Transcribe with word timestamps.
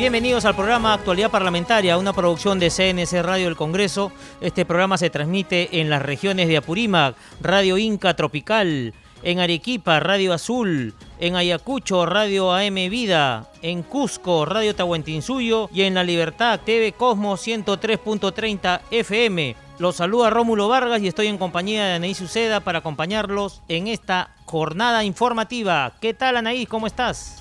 Bienvenidos 0.00 0.46
al 0.46 0.56
programa 0.56 0.94
Actualidad 0.94 1.30
Parlamentaria, 1.30 1.98
una 1.98 2.14
producción 2.14 2.58
de 2.58 2.70
CNC 2.70 3.22
Radio 3.22 3.44
del 3.44 3.54
Congreso. 3.54 4.10
Este 4.40 4.64
programa 4.64 4.96
se 4.96 5.10
transmite 5.10 5.78
en 5.78 5.90
las 5.90 6.00
regiones 6.00 6.48
de 6.48 6.56
Apurímac, 6.56 7.16
Radio 7.42 7.76
Inca 7.76 8.16
Tropical, 8.16 8.94
en 9.22 9.40
Arequipa, 9.40 10.00
Radio 10.00 10.32
Azul, 10.32 10.94
en 11.18 11.36
Ayacucho, 11.36 12.06
Radio 12.06 12.50
AM 12.50 12.76
Vida, 12.88 13.50
en 13.60 13.82
Cusco, 13.82 14.46
Radio 14.46 14.74
Tahuantinsuyo 14.74 15.68
y 15.70 15.82
en 15.82 15.92
La 15.92 16.02
Libertad, 16.02 16.60
TV 16.64 16.92
Cosmos 16.92 17.46
103.30 17.46 18.80
FM. 18.90 19.54
Los 19.78 19.96
saluda 19.96 20.30
Rómulo 20.30 20.66
Vargas 20.68 21.02
y 21.02 21.08
estoy 21.08 21.26
en 21.26 21.36
compañía 21.36 21.84
de 21.84 21.94
Anaís 21.96 22.22
Uceda 22.22 22.60
para 22.60 22.78
acompañarlos 22.78 23.60
en 23.68 23.86
esta 23.86 24.34
jornada 24.46 25.04
informativa. 25.04 25.92
¿Qué 26.00 26.14
tal 26.14 26.38
Anaís? 26.38 26.66
¿Cómo 26.70 26.86
estás? 26.86 27.40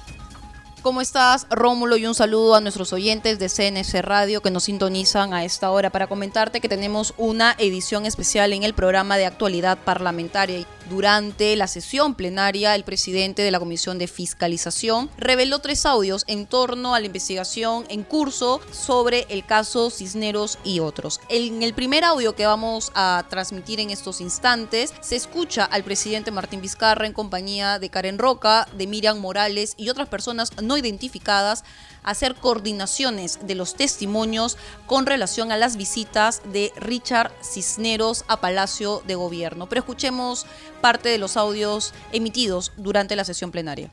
¿Cómo 0.82 1.02
estás, 1.02 1.46
Rómulo? 1.50 1.98
Y 1.98 2.06
un 2.06 2.16
saludo 2.16 2.56
a 2.56 2.62
nuestros 2.62 2.94
oyentes 2.94 3.38
de 3.38 3.50
CNC 3.50 4.02
Radio 4.02 4.42
que 4.42 4.50
nos 4.50 4.64
sintonizan 4.64 5.34
a 5.34 5.44
esta 5.44 5.72
hora 5.72 5.90
para 5.90 6.08
comentarte 6.08 6.62
que 6.62 6.70
tenemos 6.70 7.14
una 7.18 7.54
edición 7.58 8.06
especial 8.06 8.54
en 8.54 8.64
el 8.64 8.74
programa 8.74 9.18
de 9.18 9.26
actualidad 9.26 9.78
parlamentaria. 9.84 10.66
Durante 10.90 11.56
la 11.56 11.68
sesión 11.68 12.16
plenaria, 12.16 12.74
el 12.74 12.84
presidente 12.84 13.44
de 13.44 13.52
la 13.52 13.60
Comisión 13.60 14.00
de 14.00 14.08
Fiscalización 14.08 15.12
reveló 15.18 15.60
tres 15.60 15.86
audios 15.86 16.24
en 16.26 16.48
torno 16.48 16.96
a 16.96 17.00
la 17.00 17.06
investigación 17.06 17.86
en 17.90 18.04
curso 18.04 18.60
sobre 18.72 19.28
el 19.30 19.46
caso 19.46 19.92
Cisneros 19.92 20.58
y 20.64 20.80
otros. 20.80 21.22
En 21.30 21.62
el 21.62 21.76
primer 21.76 22.04
audio 22.04 22.34
que 22.34 22.48
vamos 22.48 22.92
a 22.96 23.24
transmitir 23.30 23.80
en 23.80 23.92
estos 23.92 24.20
instantes, 24.20 24.92
se 25.02 25.16
escucha 25.16 25.64
al 25.64 25.84
presidente 25.84 26.32
Martín 26.32 26.60
Vizcarra 26.60 27.06
en 27.06 27.14
compañía 27.14 27.78
de 27.78 27.90
Karen 27.90 28.18
Roca, 28.18 28.68
de 28.76 28.88
Miriam 28.88 29.20
Morales 29.20 29.76
y 29.78 29.90
otras 29.90 30.10
personas 30.10 30.60
no 30.60 30.76
identificadas 30.76 31.64
hacer 32.04 32.36
coordinaciones 32.36 33.40
de 33.44 33.56
los 33.56 33.76
testimonios 33.76 34.58
con 34.86 35.06
relación 35.06 35.52
a 35.52 35.58
las 35.58 35.78
visitas 35.78 36.42
de 36.52 36.72
Richard 36.76 37.32
Cisneros 37.44 38.26
a 38.28 38.42
Palacio 38.42 39.04
de 39.06 39.16
Gobierno. 39.16 39.68
Pero 39.68 39.80
escuchemos 39.80 40.46
parte 40.82 41.10
de 41.10 41.18
los 41.18 41.38
audios 41.38 41.94
emitidos 42.12 42.72
durante 42.78 43.16
la 43.16 43.26
sesión 43.26 43.52
plenaria. 43.52 43.92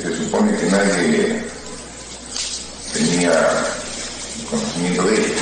Se 0.00 0.16
supone 0.16 0.56
que 0.56 0.66
nadie 0.66 1.44
tenía 2.92 3.32
conocimiento 4.48 5.02
de 5.04 5.14
él, 5.16 5.32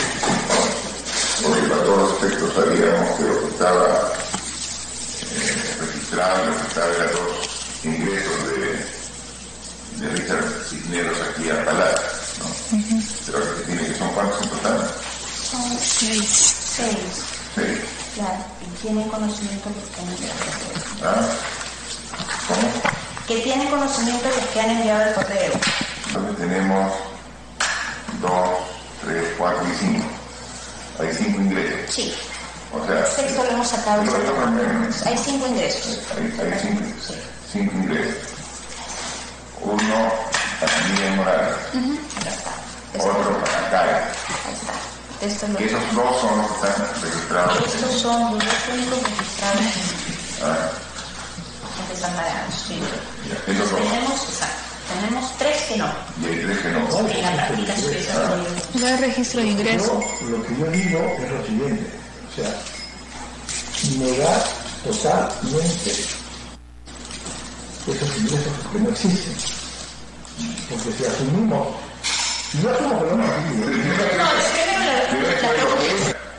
porque 1.42 1.62
para 1.68 1.84
todos 1.84 1.98
los 1.98 2.22
efectos 2.22 2.54
sabíamos 2.54 3.16
que 3.16 3.22
lo 3.24 3.40
que 3.40 3.46
estaba 3.48 4.12
eh, 5.22 5.76
registrado, 5.80 6.46
lo 6.46 6.56
que 6.56 6.66
estaba 6.66 6.94
era 6.94 7.12
los 7.12 7.84
ingresos 7.84 8.46
de 8.48 9.00
de 10.00 10.08
Richard 10.08 10.64
Cisneros 11.50 11.58
aquí 11.58 11.60
a 11.60 11.64
Palacio, 11.64 12.08
¿no? 12.38 12.46
Pero 13.26 13.38
tiene 13.66 13.86
que 13.86 13.94
son 13.98 14.08
cuántos 14.10 14.42
en 14.42 14.48
total? 14.50 14.90
Son 15.50 15.78
seis. 15.80 16.54
Seis. 16.76 16.96
Seis. 17.54 17.78
Claro, 18.14 18.44
y 18.60 18.82
tienen 18.82 19.08
conocimiento 19.08 19.70
los 19.70 19.88
que 19.90 20.00
han 20.00 20.08
enviado 20.10 20.38
el 20.38 20.44
correo. 20.44 21.02
¿Ah? 21.04 21.26
¿Cómo? 22.48 22.68
Que 23.26 23.40
tienen 23.40 23.68
conocimiento 23.70 24.28
los 24.28 24.46
que 24.52 24.60
han 24.60 24.70
enviado 24.70 25.02
el 25.02 25.14
correo. 25.14 25.52
Entonces 26.06 26.36
tenemos 26.38 26.92
dos, 28.20 28.48
tres, 29.04 29.24
cuatro 29.38 29.62
y 29.72 29.76
cinco. 29.78 30.06
Hay 31.00 31.08
cinco 31.16 31.40
ingresos. 31.40 31.94
Sí. 31.94 32.14
O 32.72 32.86
sea, 32.86 33.04
sexto 33.06 33.42
lo 33.44 33.50
hemos 33.50 33.68
sacado. 33.68 34.02
No, 34.04 34.12
no, 34.12 34.18
no, 34.18 34.46
no, 34.50 34.62
no. 34.80 34.86
Hay 35.06 35.18
cinco 35.18 35.46
ingresos. 35.48 35.98
hay, 36.16 36.22
hay 36.52 36.58
cinco, 36.60 36.82
Sí. 37.06 37.14
cinco 37.52 37.72
ingresos. 37.76 38.14
Uno 39.62 40.12
para 40.60 40.78
Miriam 40.88 41.16
Morales, 41.16 41.56
está. 42.26 42.52
Otro 42.98 43.40
para 43.40 43.70
Karen. 43.70 43.94
Ahí 43.96 44.54
está. 44.54 44.72
Esto 45.26 45.46
es 45.46 45.52
lo- 45.52 45.58
Esos 45.58 45.94
dos 45.94 46.20
son 46.20 46.38
los 46.38 46.46
que 46.48 46.54
están 46.68 46.76
registrados. 47.02 47.56
Estos 47.74 48.00
son 48.00 48.22
los 48.22 48.44
dos 48.44 48.54
únicos 48.72 49.02
registrados 49.02 49.60
Ah, 50.42 50.70
en 51.80 51.94
desamparados. 51.94 52.54
Sí. 52.66 52.80
ya, 53.28 53.52
esos 53.52 53.70
dos. 53.70 53.80
Tenemos, 53.80 54.18
exacto, 54.28 54.62
tenemos 54.94 55.38
tres 55.38 55.56
que 55.68 55.76
no. 55.76 55.86
Y 56.22 56.24
hay 56.26 56.40
tres 56.44 56.58
que 56.58 56.68
no. 56.68 56.78
En 57.10 57.36
la 57.36 57.46
práctica 57.46 57.74
No 58.74 58.86
hay 58.86 58.96
registro 58.96 59.40
de 59.42 59.46
ingreso. 59.48 60.00
Yo, 60.22 60.26
lo 60.28 60.42
que 60.42 60.56
yo 60.56 60.66
digo 60.66 60.98
es 61.18 61.30
lo 61.30 61.46
siguiente, 61.46 61.90
o 62.30 62.34
sea, 62.36 62.50
negar 63.98 64.44
totalmente 64.84 65.90
esos 67.86 68.18
ingresos 68.18 68.52
que 68.72 68.78
no 68.78 68.88
existen. 68.90 69.59
Porque 70.70 70.92
si 70.92 71.04
asumimos, 71.04 71.66
si 72.52 72.62
yo 72.62 72.70
asumo 72.70 73.04
que 73.04 73.16
no 73.16 73.24
existen, 73.24 73.90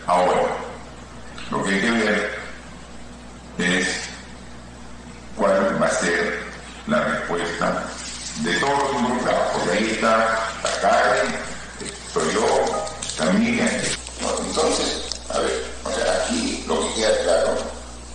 Ahora, 0.07 0.41
lo 1.49 1.63
que 1.63 1.69
hay 1.75 1.81
que 1.81 1.91
ver 1.91 2.39
es 3.57 3.87
cuál 5.35 5.81
va 5.81 5.85
a 5.85 5.91
ser 5.91 6.43
la 6.87 7.03
respuesta 7.03 7.83
de 8.37 8.53
todos 8.55 8.79
los 8.79 9.01
involucrados, 9.01 9.47
porque 9.53 9.77
ahí 9.77 9.91
está 9.91 10.17
la 10.63 10.81
Karen, 10.81 11.35
estoy 11.81 12.33
yo, 12.33 12.47
está 13.05 13.25
Miriam. 13.33 13.67
No, 14.21 14.45
Entonces, 14.45 15.19
a 15.29 15.39
ver, 15.39 15.65
o 15.83 15.91
sea, 15.91 16.23
aquí 16.23 16.63
lo 16.67 16.79
que 16.79 16.93
queda 16.95 17.23
claro 17.23 17.57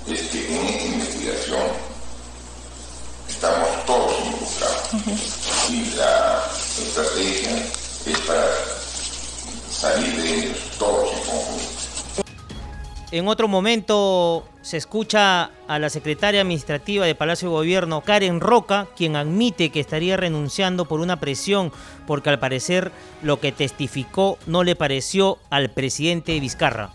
es 0.08 0.20
que 0.22 0.56
en 0.56 0.66
esta 0.66 0.84
investigación 0.86 1.86
estamos 3.28 3.86
todos 3.86 4.12
involucrados 4.24 5.70
y 5.70 5.94
la 5.96 6.44
estrategia 6.78 7.50
es 8.06 8.18
para 8.20 8.46
salir 9.70 10.22
de 10.22 10.34
ellos 10.38 10.58
todos 10.78 11.12
en 11.12 11.18
conjunto. 11.20 11.76
En 13.12 13.28
otro 13.28 13.46
momento 13.46 14.48
se 14.62 14.76
escucha 14.76 15.50
a 15.68 15.78
la 15.78 15.90
secretaria 15.90 16.40
administrativa 16.40 17.06
de 17.06 17.14
Palacio 17.14 17.48
de 17.48 17.54
Gobierno, 17.54 18.00
Karen 18.00 18.40
Roca, 18.40 18.88
quien 18.96 19.14
admite 19.14 19.70
que 19.70 19.78
estaría 19.78 20.16
renunciando 20.16 20.86
por 20.86 20.98
una 20.98 21.20
presión 21.20 21.72
porque 22.06 22.30
al 22.30 22.40
parecer 22.40 22.90
lo 23.22 23.38
que 23.38 23.52
testificó 23.52 24.38
no 24.46 24.64
le 24.64 24.74
pareció 24.74 25.38
al 25.50 25.70
presidente 25.70 26.38
Vizcarra. 26.40 26.90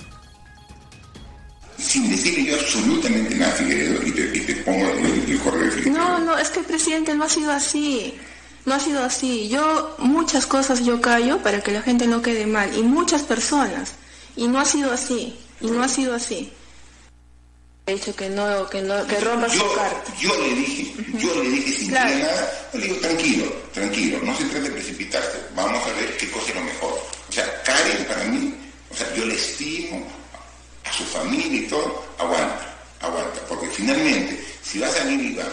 sin 1.78 2.10
decirle 2.10 2.44
yo 2.52 2.56
absolutamente 2.56 3.36
nada, 3.36 3.54
Figueredo, 3.54 4.06
y 4.06 4.12
te, 4.12 4.38
y 4.38 4.42
te 4.42 4.56
pongo 4.58 4.86
el, 4.86 5.32
el 5.32 5.40
correo 5.40 5.72
de. 5.74 5.90
No, 5.90 6.20
no, 6.20 6.38
es 6.38 6.50
que 6.50 6.60
presidente 6.62 7.16
no 7.16 7.24
ha 7.24 7.30
sido 7.30 7.52
así. 7.52 8.14
No 8.66 8.76
ha 8.76 8.80
sido 8.80 9.02
así. 9.04 9.50
Yo 9.50 9.96
muchas 9.98 10.46
cosas 10.46 10.86
yo 10.86 11.02
callo 11.02 11.40
para 11.40 11.62
que 11.62 11.72
la 11.72 11.82
gente 11.82 12.06
no 12.06 12.22
quede 12.22 12.46
mal 12.46 12.78
y 12.78 12.84
muchas 12.84 13.24
personas 13.24 13.94
y 14.36 14.48
no 14.48 14.60
ha 14.60 14.66
sido 14.66 14.92
así. 14.92 15.36
Y 15.62 15.68
no 15.68 15.84
ha 15.84 15.88
sido 15.88 16.16
así. 16.16 16.52
He 17.86 17.94
dicho 17.96 18.16
que 18.16 18.30
no, 18.30 18.70
que 18.70 18.82
no, 18.82 19.06
que 19.08 19.20
rompa 19.20 19.50
su 19.50 19.58
Yo, 19.58 19.76
carta. 19.76 20.14
yo 20.20 20.36
le 20.42 20.56
dije, 20.56 20.94
yo 21.18 21.36
le 21.44 21.50
dije 21.50 21.72
sin 21.80 21.90
Claro. 21.90 22.16
nada, 22.20 22.70
yo 22.74 22.80
le 22.80 22.86
digo, 22.88 22.96
tranquilo, 23.00 23.46
tranquilo, 23.74 24.20
no 24.24 24.38
se 24.38 24.44
trata 24.46 24.66
de 24.66 24.72
precipitarse, 24.72 25.38
vamos 25.56 25.84
a 25.88 25.92
ver 25.94 26.16
qué 26.18 26.30
cosa 26.30 26.50
es 26.50 26.56
lo 26.56 26.62
mejor. 26.62 26.94
O 27.28 27.32
sea, 27.32 27.64
Karen 27.64 28.06
para 28.06 28.24
mí, 28.26 28.54
o 28.92 28.96
sea, 28.96 29.14
yo 29.16 29.26
le 29.26 29.34
estimo 29.36 30.08
a 30.86 30.94
su 30.94 31.04
familia 31.06 31.62
y 31.62 31.68
todo, 31.68 32.06
aguanta, 32.20 32.76
aguanta, 33.02 33.42
porque 33.50 33.68
finalmente, 33.68 34.46
si 34.64 34.80
va 34.80 34.88
a 34.88 34.92
salir 34.92 35.20
Iván 35.20 35.48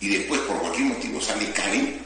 y 0.00 0.08
después 0.08 0.40
por 0.42 0.58
cualquier 0.60 0.86
motivo 0.88 1.20
sale 1.20 1.50
Karen, 1.52 2.00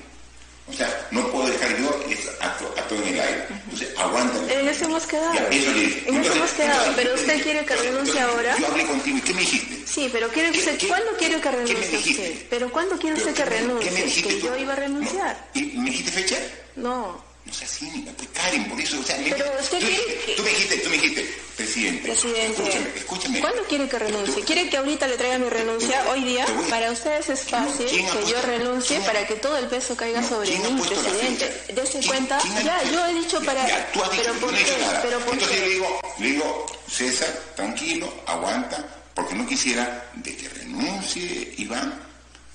o 0.68 0.72
sea, 0.72 1.08
no 1.10 1.26
puedo 1.32 1.48
dejar 1.48 1.76
yo 1.78 2.00
es 2.10 2.28
acto, 2.40 2.74
acto 2.76 2.94
en 2.96 3.02
el 3.08 3.20
aire. 3.20 3.46
Entonces, 3.50 3.88
aguanta. 3.98 4.52
En 4.52 4.68
eso 4.68 4.84
hemos 4.84 5.06
quedado. 5.06 5.34
Ya, 5.34 5.48
eso 5.48 5.72
le 5.72 5.80
dije. 5.80 5.98
En 6.08 6.16
eso 6.16 6.32
Entonces, 6.32 6.36
hemos 6.36 6.50
quedado. 6.52 6.78
entonces, 6.80 6.94
Pero 7.04 7.14
usted 7.14 7.42
quiere 7.42 7.64
que 7.64 7.76
renuncie 7.76 8.20
ahora. 8.20 8.56
Yo 8.58 8.66
hablé 8.66 8.86
contigo 8.86 9.18
y 9.18 9.20
¿qué 9.22 9.34
me 9.34 9.40
dijiste? 9.40 9.86
Sí, 9.86 10.08
pero 10.12 10.28
quiere 10.28 10.50
¿Qué- 10.52 10.58
usted, 10.58 10.78
qué- 10.78 10.88
¿cuándo 10.88 11.10
quiere 11.18 11.40
que 11.40 11.50
renuncie 11.50 11.98
usted? 11.98 12.46
¿Pero 12.50 12.70
cuándo 12.70 12.98
quiere 12.98 13.16
usted 13.16 13.34
que 13.34 13.42
¿Pero 13.42 13.50
qué 13.50 13.56
me- 13.56 13.66
renuncie? 13.68 13.90
qué 13.90 13.96
me 13.98 14.04
dijiste 14.04 14.28
Que 14.28 14.40
yo 14.40 14.56
iba 14.56 14.72
a 14.72 14.76
renunciar. 14.76 15.48
¿Y 15.54 15.62
me 15.78 15.90
dijiste 15.90 16.10
fecha? 16.12 16.36
No. 16.76 17.22
No 17.48 17.54
seas 17.54 17.70
cínica, 17.70 18.12
pues 18.14 18.28
Karen, 18.34 18.68
por 18.68 18.78
eso, 18.78 19.00
o 19.00 19.02
sea, 19.02 19.16
Pero 19.24 19.44
usted 19.58 19.78
tú, 19.80 19.86
quiere 19.86 20.34
tú 20.36 20.42
me 20.42 20.50
dijiste, 20.50 20.76
tú 20.78 20.90
me 20.90 20.96
dijiste, 20.98 21.34
presidente, 21.56 22.02
Presidente, 22.08 22.62
escúchame, 22.62 22.90
escúchame. 22.98 23.40
¿cuándo 23.40 23.62
quiere 23.64 23.88
que 23.88 23.98
renuncie? 23.98 24.34
Tú- 24.34 24.44
¿Quiere 24.44 24.68
que 24.68 24.76
ahorita 24.76 25.06
le 25.08 25.16
traiga 25.16 25.38
mi 25.38 25.48
renuncia 25.48 26.04
hoy 26.10 26.24
día? 26.24 26.44
Para 26.68 26.92
ustedes 26.92 27.28
es 27.30 27.40
fácil 27.44 27.86
¿Quién 27.86 28.06
ha 28.06 28.12
que 28.12 28.18
yo 28.18 28.24
puesto- 28.32 28.42
renuncie 28.46 28.96
quién 28.98 29.06
para 29.06 29.26
que 29.26 29.34
todo 29.36 29.56
el 29.56 29.66
peso 29.66 29.96
caiga 29.96 30.20
No, 30.20 30.28
sobre 30.28 30.50
¿quién 30.50 30.66
ha 30.66 30.68
mí, 30.70 30.82
presidente. 30.82 31.62
Dese 31.74 31.92
¿Quién- 32.00 32.04
cuenta, 32.06 32.38
quién 32.42 32.64
ya, 32.64 32.82
yo 32.92 33.06
he 33.06 33.14
dicho 33.14 33.40
para... 33.42 33.66
Ya, 33.66 33.92
tú 33.92 34.02
has 34.04 34.10
dicho, 34.10 34.22
pero 34.24 34.34
yo 34.34 34.40
¿por 34.40 34.52
no 34.52 34.58
qué? 34.58 34.64
Pero 35.02 35.18
¿por 35.20 35.32
Entonces 35.34 35.48
qué? 35.56 35.56
yo 35.62 35.66
le 35.66 35.72
digo, 35.72 36.00
le 36.18 36.26
digo, 36.26 36.66
César, 36.90 37.42
tranquilo, 37.56 38.12
aguanta, 38.26 38.84
porque 39.14 39.34
no 39.34 39.46
quisiera 39.46 40.10
de 40.16 40.36
que 40.36 40.48
renuncie 40.50 41.54
Iván, 41.56 41.98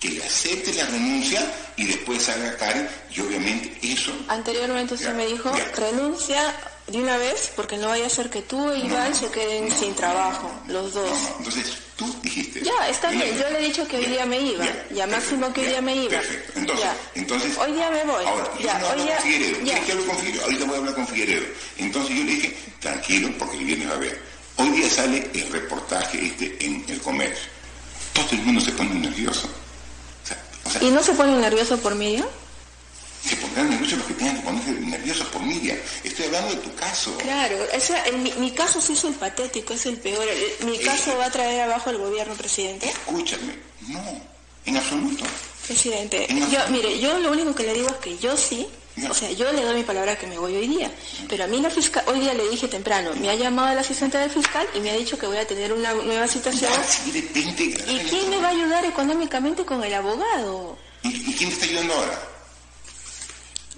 que 0.04 0.10
le 0.10 0.22
acepte 0.22 0.74
la 0.74 0.86
renuncia 0.88 1.40
y 1.78 1.86
después 1.86 2.22
salga 2.22 2.58
Karen 2.58 2.90
y 3.10 3.22
obviamente 3.22 3.72
eso... 3.82 4.12
Anteriormente 4.28 4.96
usted 4.96 5.14
me 5.14 5.26
dijo, 5.26 5.50
renuncia 5.78 6.54
de 6.88 6.98
una 7.02 7.16
vez 7.16 7.54
porque 7.56 7.78
no 7.78 7.88
vaya 7.88 8.08
a 8.08 8.10
ser 8.10 8.30
que 8.30 8.42
tú 8.42 8.70
e 8.70 8.80
Iván 8.80 9.16
se 9.16 9.32
queden 9.32 9.72
sin 9.72 9.96
trabajo, 9.96 10.52
los 10.68 10.94
dos. 10.94 11.18
entonces 11.38 11.78
tú 11.96 12.14
dijiste... 12.22 12.64
Ya, 12.66 12.90
está 12.90 13.12
bien, 13.12 13.34
yo 13.38 13.50
le 13.50 13.60
he 13.60 13.68
dicho 13.68 13.88
que 13.88 13.96
hoy 13.96 14.08
día 14.08 14.26
me 14.26 14.42
iba, 14.42 14.66
ya, 14.94 15.08
máximo 15.08 15.54
que 15.54 15.62
hoy 15.62 15.68
día 15.68 15.82
me 15.82 15.96
iba. 15.96 16.10
Perfecto, 16.10 16.60
entonces, 16.60 16.88
entonces... 17.16 17.58
Hoy 17.58 17.72
día 17.72 17.90
me 17.90 18.04
voy. 18.04 18.26
Ahora, 18.26 18.52
ya, 18.60 18.74
yo 18.74 18.80
no 18.80 18.86
hoy 18.86 18.92
hablo 18.92 19.04
día, 19.06 19.16
con 19.16 19.24
Figueredo, 19.24 19.58
ya. 19.60 19.64
¿quieres 19.64 19.86
que 19.86 19.92
hable 19.94 20.06
con 20.06 20.18
Figueredo? 20.18 20.44
Ahorita 20.44 20.66
voy 20.66 20.76
a 20.76 20.78
hablar 20.80 20.96
con 20.96 21.08
Figueredo. 21.08 21.46
Entonces 21.78 22.18
yo 22.18 22.24
le 22.26 22.32
dije, 22.32 22.58
tranquilo, 22.82 23.30
porque 23.40 23.58
el 23.58 23.64
viernes 23.64 23.90
va 23.90 23.94
a 23.94 24.00
ver. 24.00 24.22
Hoy 24.58 24.70
día 24.72 24.90
sale 24.90 25.30
el 25.34 25.50
reportaje 25.50 26.26
este 26.26 26.66
en 26.66 26.84
el 26.90 27.00
comercio. 27.00 27.48
Todo 28.12 28.28
el 28.32 28.40
mundo 28.40 28.60
se 28.60 28.74
pone 28.74 28.94
nervioso. 28.96 29.63
Sea, 30.74 30.84
¿Y 30.84 30.92
no 30.92 31.02
se 31.04 31.14
pone 31.14 31.36
nervioso 31.38 31.78
por 31.80 31.96
Miriam? 31.96 32.28
se 33.24 33.38
pondrán 33.38 33.70
nerviosos 33.70 34.00
los 34.00 34.08
que 34.08 34.14
tengan 34.16 34.36
que 34.36 34.42
ponerse 34.42 34.72
nerviosos 34.72 35.28
por 35.28 35.42
Miriam. 35.44 35.78
Estoy 36.04 36.26
hablando 36.26 36.50
de 36.56 36.58
tu 36.58 36.76
caso. 36.76 37.18
Claro, 37.20 37.56
o 37.74 37.80
sea, 37.80 38.06
en 38.08 38.22
mi, 38.22 38.34
mi 38.34 38.52
caso 38.52 38.82
sí 38.82 38.94
es 38.94 39.04
el 39.06 39.14
patético, 39.14 39.74
es 39.74 39.86
el 39.86 39.96
peor. 39.98 40.26
El- 40.28 40.66
Mi 40.66 40.78
caso 40.80 41.18
va 41.18 41.28
a 41.28 41.32
traer 41.32 41.62
abajo 41.62 41.90
al 41.90 41.98
gobierno, 42.00 42.34
presidente. 42.36 42.90
Escúchame, 42.90 43.56
no, 43.88 44.02
en 44.66 44.76
absoluto. 44.78 45.24
Presidente, 45.66 46.30
En 46.30 46.52
yo, 46.52 46.60
mire, 46.70 47.00
yo 47.00 47.18
lo 47.20 47.32
único 47.32 47.56
que 47.56 47.64
le 47.64 47.74
digo 47.74 47.88
es 47.88 47.96
que 47.96 48.18
yo 48.18 48.36
sí. 48.36 48.68
O 49.10 49.14
sea, 49.14 49.32
yo 49.32 49.52
le 49.52 49.64
doy 49.64 49.76
mi 49.76 49.84
palabra 49.84 50.16
que 50.18 50.28
me 50.28 50.38
voy 50.38 50.56
hoy 50.56 50.68
día, 50.68 50.92
pero 51.28 51.46
a 51.46 51.48
mí 51.48 51.60
la 51.60 51.70
fiscal, 51.70 52.04
hoy 52.08 52.20
día 52.20 52.34
le 52.34 52.48
dije 52.50 52.68
temprano, 52.68 53.12
me 53.16 53.30
ha 53.30 53.36
llamado 53.36 53.72
el 53.72 53.78
asistente 53.80 54.18
del 54.18 54.30
fiscal 54.30 54.68
y 54.76 54.80
me 54.80 54.92
ha 54.92 54.96
dicho 54.96 55.18
que 55.18 55.26
voy 55.26 55.38
a 55.38 55.48
tener 55.48 55.74
una 55.74 55.94
nueva 55.94 56.28
situación. 56.28 56.72
De 57.12 57.20
¿Y 57.20 58.00
quién 58.10 58.30
me 58.30 58.38
va 58.38 58.50
a 58.50 58.52
ayudar 58.52 58.86
económicamente 58.86 59.66
con 59.66 59.84
el 59.84 59.94
abogado? 59.94 60.78
¿Y, 61.04 61.34
quién 61.34 61.50
está 61.50 61.66
ayudando 61.66 61.94
ahora? 61.96 62.22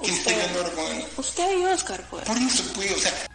¿Quién 0.02 0.16
está 0.16 0.30
ayudando 0.32 0.60
ahora 0.60 0.72
con 0.74 0.92
él? 0.92 1.06
Usted 1.18 1.60
y 1.60 1.64
Oscar, 1.66 2.08
pues. 2.10 2.26
Por 2.26 2.38
eso, 2.38 2.64
pues, 2.76 2.92
o 2.92 3.00
sea, 3.00 3.28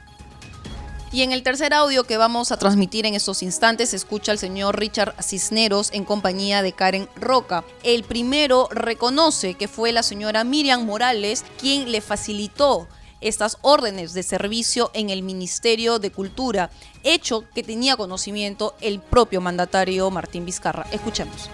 Y 1.12 1.22
en 1.22 1.32
el 1.32 1.42
tercer 1.42 1.74
audio 1.74 2.04
que 2.04 2.16
vamos 2.16 2.52
a 2.52 2.56
transmitir 2.56 3.04
en 3.04 3.16
estos 3.16 3.42
instantes 3.42 3.90
se 3.90 3.96
escucha 3.96 4.30
al 4.30 4.38
señor 4.38 4.78
Richard 4.78 5.20
Cisneros 5.20 5.90
en 5.92 6.04
compañía 6.04 6.62
de 6.62 6.72
Karen 6.72 7.08
Roca. 7.16 7.64
El 7.82 8.04
primero 8.04 8.68
reconoce 8.70 9.54
que 9.54 9.66
fue 9.66 9.90
la 9.90 10.04
señora 10.04 10.44
Miriam 10.44 10.84
Morales 10.86 11.44
quien 11.58 11.90
le 11.90 12.00
facilitó 12.00 12.86
estas 13.20 13.58
órdenes 13.62 14.14
de 14.14 14.22
servicio 14.22 14.92
en 14.94 15.10
el 15.10 15.22
Ministerio 15.22 15.98
de 15.98 16.12
Cultura, 16.12 16.70
hecho 17.02 17.44
que 17.54 17.64
tenía 17.64 17.96
conocimiento 17.96 18.76
el 18.80 19.00
propio 19.00 19.40
mandatario 19.40 20.10
Martín 20.10 20.46
Vizcarra. 20.46 20.86
Escuchemos. 20.92 21.50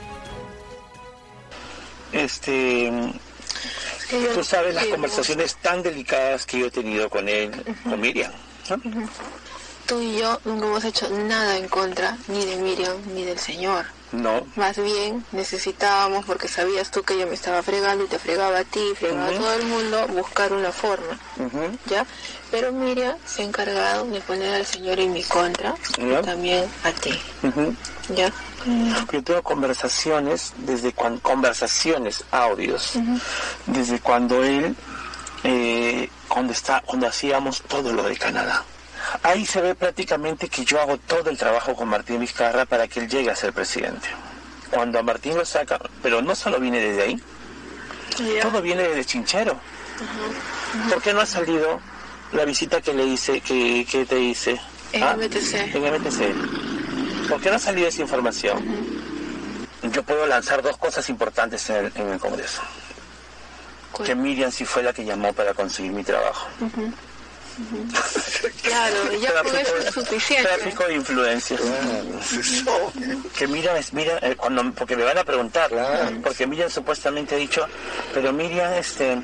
Este, 2.12 2.92
tú 4.34 4.44
sabes 4.44 4.74
las 4.74 4.86
conversaciones 4.86 5.56
tan 5.56 5.82
delicadas 5.82 6.44
que 6.44 6.58
yo 6.60 6.66
he 6.66 6.70
tenido 6.70 7.08
con 7.08 7.26
él, 7.28 7.50
con 7.82 7.98
Miriam. 8.00 8.32
¿No? 8.70 8.80
Tú 9.86 10.00
y 10.00 10.18
yo 10.18 10.40
nunca 10.44 10.66
hemos 10.66 10.84
hecho 10.84 11.08
nada 11.10 11.56
en 11.56 11.68
contra 11.68 12.16
ni 12.26 12.44
de 12.44 12.56
Miriam 12.56 12.96
ni 13.14 13.24
del 13.24 13.38
señor. 13.38 13.86
No, 14.12 14.46
Más 14.54 14.76
bien 14.76 15.24
necesitábamos, 15.32 16.24
porque 16.24 16.46
sabías 16.46 16.90
tú 16.90 17.02
que 17.02 17.14
ella 17.14 17.26
me 17.26 17.34
estaba 17.34 17.62
fregando 17.62 18.04
y 18.04 18.06
te 18.06 18.18
fregaba 18.18 18.60
a 18.60 18.64
ti, 18.64 18.80
fregaba 18.96 19.26
a 19.26 19.32
todo 19.32 19.54
el 19.54 19.66
mundo, 19.66 20.06
buscar 20.08 20.52
una 20.52 20.70
forma. 20.70 21.18
¿ya? 21.86 22.06
Pero 22.50 22.72
Miriam 22.72 23.16
se 23.26 23.42
ha 23.42 23.44
encargado 23.44 24.06
de 24.06 24.20
poner 24.20 24.54
al 24.54 24.64
señor 24.64 25.00
en 25.00 25.12
mi 25.12 25.24
contra 25.24 25.74
y 25.98 26.24
también 26.24 26.64
a 26.84 26.92
ti. 26.92 27.20
¿ya? 28.14 28.32
yo 29.12 29.22
tengo 29.22 29.42
conversaciones 29.42 30.52
desde 30.58 30.92
cuando 30.92 31.20
conversaciones 31.20 32.24
audios 32.30 32.94
desde 33.66 34.00
cuando 34.00 34.42
él 34.42 34.74
eh, 35.44 36.10
cuando 36.28 36.52
está 36.52 36.82
cuando 36.84 37.06
hacíamos 37.06 37.62
todo 37.62 37.92
lo 37.92 38.02
de 38.02 38.16
Canadá 38.16 38.64
ahí 39.22 39.46
se 39.46 39.60
ve 39.60 39.74
prácticamente 39.74 40.48
que 40.48 40.64
yo 40.64 40.80
hago 40.80 40.98
todo 40.98 41.30
el 41.30 41.38
trabajo 41.38 41.74
con 41.74 41.88
Martín 41.88 42.20
Vizcarra 42.20 42.64
para 42.66 42.88
que 42.88 43.00
él 43.00 43.08
llegue 43.08 43.30
a 43.30 43.36
ser 43.36 43.52
presidente 43.52 44.08
cuando 44.70 44.98
a 44.98 45.02
Martín 45.02 45.36
lo 45.36 45.44
saca 45.44 45.78
pero 46.02 46.22
no 46.22 46.34
solo 46.34 46.58
viene 46.58 46.80
desde 46.80 47.02
ahí 47.02 47.22
todo 48.42 48.62
viene 48.62 48.82
desde 48.84 49.04
Chinchero 49.04 49.58
¿por 50.90 51.02
qué 51.02 51.12
no 51.12 51.20
ha 51.20 51.26
salido 51.26 51.80
la 52.32 52.44
visita 52.44 52.80
que 52.80 52.92
le 52.92 53.04
hice 53.04 53.40
que, 53.40 53.86
que 53.90 54.04
te 54.04 54.18
hice 54.18 54.60
En 54.92 55.02
¿Ah? 55.02 55.16
MTC. 55.16 55.74
en 55.74 56.02
MTC 56.02 56.66
¿Por 57.28 57.40
qué 57.40 57.50
no 57.50 57.56
ha 57.56 57.58
salido 57.58 57.88
esa 57.88 58.02
información? 58.02 58.64
Yo 59.82 60.02
puedo 60.02 60.26
lanzar 60.26 60.62
dos 60.62 60.76
cosas 60.76 61.08
importantes 61.08 61.68
en 61.70 61.86
el, 61.86 61.92
en 61.96 62.08
el 62.10 62.18
Congreso. 62.18 62.62
Que 64.04 64.14
Miriam 64.14 64.50
sí 64.50 64.64
fue 64.64 64.82
la 64.82 64.92
que 64.92 65.04
llamó 65.04 65.32
para 65.32 65.54
conseguir 65.54 65.92
mi 65.92 66.04
trabajo. 66.04 66.48
Claro, 68.62 69.12
ya 69.18 69.42
con 69.42 69.56
eso 69.56 69.76
es 69.76 69.94
suficiente. 69.94 70.46
Tráfico 70.46 70.84
de 70.84 70.94
influencias. 70.96 71.60
Que 73.36 73.46
Miriam 73.48 73.76
es 73.76 73.94
Miriam, 73.94 74.18
eh, 74.20 74.34
cuando, 74.36 74.70
porque 74.72 74.94
me 74.94 75.04
van 75.04 75.16
a 75.16 75.24
preguntar, 75.24 75.70
porque 76.22 76.46
Miriam 76.46 76.68
supuestamente 76.68 77.34
ha 77.34 77.38
dicho, 77.38 77.66
pero 78.12 78.32
Miriam 78.32 78.72
este 78.74 79.22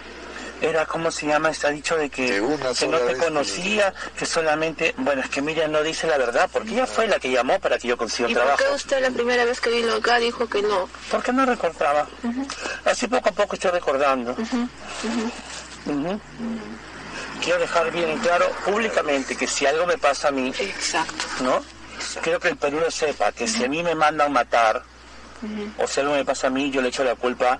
era 0.62 0.86
como 0.86 1.10
se 1.10 1.26
llama, 1.26 1.50
está 1.50 1.70
dicho 1.70 1.96
de 1.96 2.08
que, 2.08 2.40
que 2.78 2.86
no 2.88 2.98
te 2.98 3.16
conocía, 3.16 3.92
que 4.16 4.24
solamente, 4.24 4.94
bueno, 4.98 5.20
es 5.22 5.28
que 5.28 5.42
Miriam 5.42 5.72
no 5.72 5.82
dice 5.82 6.06
la 6.06 6.16
verdad, 6.18 6.48
porque 6.52 6.70
ella 6.70 6.86
fue 6.86 7.06
la 7.08 7.18
que 7.18 7.30
llamó 7.30 7.58
para 7.58 7.78
que 7.78 7.88
yo 7.88 7.96
consiga 7.96 8.26
un 8.28 8.32
¿Y 8.32 8.34
por 8.34 8.42
trabajo. 8.44 8.64
qué 8.68 8.74
usted 8.74 9.02
la 9.02 9.10
primera 9.10 9.44
vez 9.44 9.60
que 9.60 9.70
vino 9.70 9.92
acá 9.94 10.18
dijo 10.18 10.48
que 10.48 10.62
no? 10.62 10.88
Porque 11.10 11.32
no 11.32 11.44
recordaba. 11.44 12.06
Así 12.84 13.08
poco 13.08 13.28
a 13.30 13.32
poco 13.32 13.54
estoy 13.56 13.72
recordando. 13.72 14.36
Quiero 17.42 17.58
dejar 17.58 17.90
bien 17.90 18.08
en 18.08 18.18
claro 18.20 18.48
públicamente 18.64 19.36
que 19.36 19.46
si 19.48 19.66
algo 19.66 19.84
me 19.86 19.98
pasa 19.98 20.28
a 20.28 20.30
mí, 20.30 20.52
Exacto. 20.58 21.24
¿no? 21.42 21.60
Quiero 22.22 22.38
que 22.38 22.48
el 22.48 22.56
Perú 22.56 22.78
lo 22.80 22.90
sepa, 22.90 23.32
que 23.32 23.48
si 23.48 23.64
a 23.64 23.68
mí 23.68 23.82
me 23.82 23.94
mandan 23.96 24.32
matar, 24.32 24.82
o 25.78 25.86
si 25.88 26.00
algo 26.00 26.14
me 26.14 26.24
pasa 26.24 26.46
a 26.46 26.50
mí, 26.50 26.70
yo 26.70 26.80
le 26.80 26.88
echo 26.88 27.02
la 27.02 27.16
culpa 27.16 27.58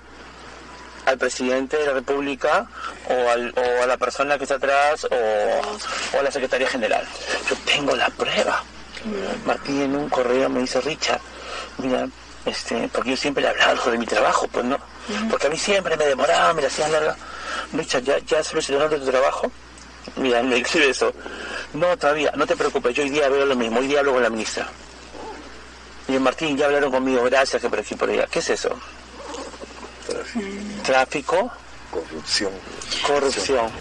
al 1.05 1.17
presidente 1.17 1.77
de 1.77 1.85
la 1.87 1.93
República 1.93 2.65
o, 3.09 3.29
al- 3.29 3.53
o 3.57 3.83
a 3.83 3.87
la 3.87 3.97
persona 3.97 4.37
que 4.37 4.43
está 4.43 4.55
atrás 4.55 5.05
o, 5.05 6.15
o 6.15 6.19
a 6.19 6.23
la 6.23 6.31
Secretaría 6.31 6.67
General. 6.67 7.05
Yo 7.49 7.55
tengo 7.65 7.95
la 7.95 8.09
prueba. 8.09 8.63
Martín 9.45 9.81
en 9.81 9.95
un 9.95 10.09
correo 10.09 10.47
me 10.49 10.61
dice, 10.61 10.79
Richard, 10.81 11.19
mira, 11.79 12.07
este, 12.45 12.87
porque 12.89 13.11
yo 13.11 13.17
siempre 13.17 13.43
le 13.43 13.49
hablaba 13.49 13.71
algo 13.71 13.91
de 13.91 13.97
mi 13.97 14.05
trabajo, 14.05 14.47
pues 14.47 14.63
no, 14.65 14.77
porque 15.29 15.47
a 15.47 15.49
mí 15.49 15.57
siempre 15.57 15.97
me 15.97 16.05
demoraba, 16.05 16.53
me 16.53 16.61
la 16.61 16.67
hacían 16.69 16.91
larga. 16.91 17.15
Richard, 17.73 18.03
¿ya, 18.03 18.17
ya 18.19 18.43
solucionaste 18.43 18.99
tu 18.99 19.05
trabajo? 19.11 19.51
Mira, 20.15 20.41
me 20.43 20.57
escribe 20.57 20.89
eso. 20.89 21.11
No, 21.73 21.97
todavía, 21.97 22.31
no 22.35 22.45
te 22.47 22.55
preocupes, 22.55 22.93
yo 22.95 23.03
hoy 23.03 23.09
día 23.09 23.27
veo 23.29 23.45
lo 23.45 23.55
mismo, 23.55 23.79
hoy 23.79 23.87
día 23.87 23.99
hablo 23.99 24.13
con 24.13 24.23
la 24.23 24.29
ministra. 24.29 24.67
Y 26.07 26.19
Martín, 26.19 26.57
ya 26.57 26.65
hablaron 26.65 26.91
conmigo, 26.91 27.23
gracias 27.23 27.61
que 27.61 27.69
por 27.69 27.79
aquí 27.79 27.95
por 27.95 28.09
allá. 28.09 28.27
¿Qué 28.27 28.39
es 28.39 28.49
eso? 28.49 28.69
Tráfico. 30.83 31.51
Corrupción. 31.91 32.51
Corrupción. 33.05 33.71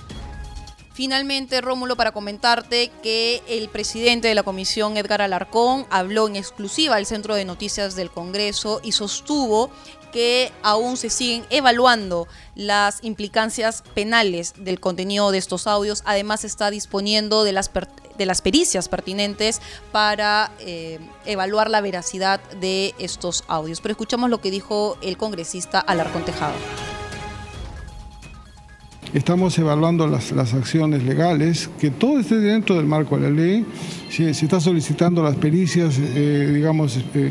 Finalmente, 0.94 1.62
Rómulo, 1.62 1.96
para 1.96 2.12
comentarte 2.12 2.90
que 3.02 3.42
el 3.48 3.70
presidente 3.70 4.28
de 4.28 4.34
la 4.34 4.42
comisión, 4.42 4.98
Edgar 4.98 5.22
Alarcón, 5.22 5.86
habló 5.88 6.28
en 6.28 6.36
exclusiva 6.36 6.96
al 6.96 7.06
Centro 7.06 7.34
de 7.34 7.46
Noticias 7.46 7.96
del 7.96 8.10
Congreso 8.10 8.80
y 8.82 8.92
sostuvo 8.92 9.70
que 10.12 10.52
aún 10.62 10.96
se 10.96 11.10
siguen 11.10 11.44
evaluando 11.50 12.28
las 12.54 12.98
implicancias 13.02 13.82
penales 13.94 14.54
del 14.58 14.78
contenido 14.78 15.30
de 15.30 15.38
estos 15.38 15.66
audios. 15.66 16.02
Además, 16.04 16.44
está 16.44 16.70
disponiendo 16.70 17.44
de 17.44 17.52
las, 17.52 17.70
de 18.18 18.26
las 18.26 18.42
pericias 18.42 18.88
pertinentes 18.88 19.60
para 19.90 20.52
eh, 20.60 21.00
evaluar 21.24 21.70
la 21.70 21.80
veracidad 21.80 22.40
de 22.60 22.94
estos 22.98 23.44
audios. 23.48 23.80
Pero 23.80 23.92
escuchamos 23.92 24.30
lo 24.30 24.40
que 24.40 24.50
dijo 24.50 24.98
el 25.02 25.16
congresista 25.16 25.80
Alarcón 25.80 26.24
Tejado. 26.24 26.54
Estamos 29.14 29.58
evaluando 29.58 30.06
las, 30.06 30.32
las 30.32 30.54
acciones 30.54 31.02
legales, 31.02 31.68
que 31.78 31.90
todo 31.90 32.18
esté 32.18 32.36
dentro 32.36 32.76
del 32.76 32.86
marco 32.86 33.18
de 33.18 33.22
la 33.24 33.30
ley. 33.30 33.66
Se, 34.08 34.32
se 34.32 34.46
está 34.46 34.58
solicitando 34.58 35.22
las 35.22 35.36
pericias, 35.36 35.98
eh, 35.98 36.50
digamos, 36.54 36.98
eh, 37.14 37.30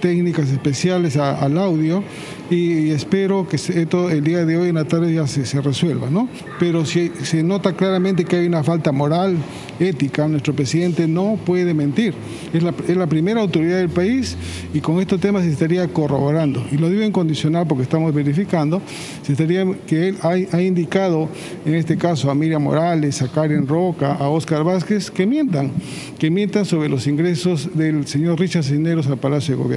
técnicas 0.00 0.50
especiales 0.50 1.16
al 1.16 1.58
audio 1.58 2.02
y, 2.50 2.90
espero 2.90 3.46
que 3.48 3.56
esto 3.56 4.10
el 4.10 4.24
día 4.24 4.44
de 4.44 4.56
hoy 4.56 4.70
en 4.70 4.74
la 4.74 4.84
tarde 4.84 5.14
ya 5.14 5.26
se, 5.26 5.60
resuelva, 5.60 6.10
¿no? 6.10 6.28
Pero 6.58 6.84
si, 6.84 7.12
se 7.22 7.42
nota 7.44 7.74
claramente 7.74 8.24
que 8.24 8.36
hay 8.36 8.46
una 8.46 8.64
falta 8.64 8.90
moral, 8.90 9.36
ética, 9.78 10.26
nuestro 10.26 10.52
presidente 10.52 11.06
no 11.06 11.38
puede 11.46 11.74
mentir. 11.74 12.12
Es 12.52 12.62
la, 12.62 12.74
es 12.88 12.96
la 12.96 13.06
primera 13.06 13.40
autoridad 13.40 13.78
del 13.78 13.88
país 13.88 14.36
y 14.74 14.80
con 14.80 15.00
estos 15.00 15.20
temas 15.20 15.44
se 15.44 15.52
estaría 15.52 15.86
corroborando. 15.88 16.64
Y 16.72 16.76
lo 16.76 16.90
digo 16.90 17.02
en 17.02 17.12
condicional 17.12 17.66
porque 17.68 17.84
estamos 17.84 18.12
verificando, 18.12 18.82
se 19.22 19.32
estaría 19.32 19.64
que 19.86 20.08
él 20.08 20.16
ha, 20.22 20.30
ha 20.56 20.62
indicado 20.62 21.28
en 21.64 21.74
este 21.74 21.96
caso 21.96 22.30
a 22.30 22.34
Miriam 22.34 22.62
Morales, 22.62 23.22
a 23.22 23.28
Karen 23.28 23.66
Roca, 23.66 24.14
a 24.14 24.28
Oscar 24.28 24.64
Vázquez, 24.64 25.10
que 25.10 25.26
mientan, 25.26 25.70
que 26.18 26.30
mientan 26.30 26.64
sobre 26.64 26.88
los 26.88 27.06
ingresos 27.06 27.70
del 27.74 28.06
señor 28.08 28.40
Richard 28.40 28.64
Cisneros 28.64 29.06
al 29.06 29.18
Palacio 29.18 29.56
de 29.56 29.62
Gobierno. 29.62 29.69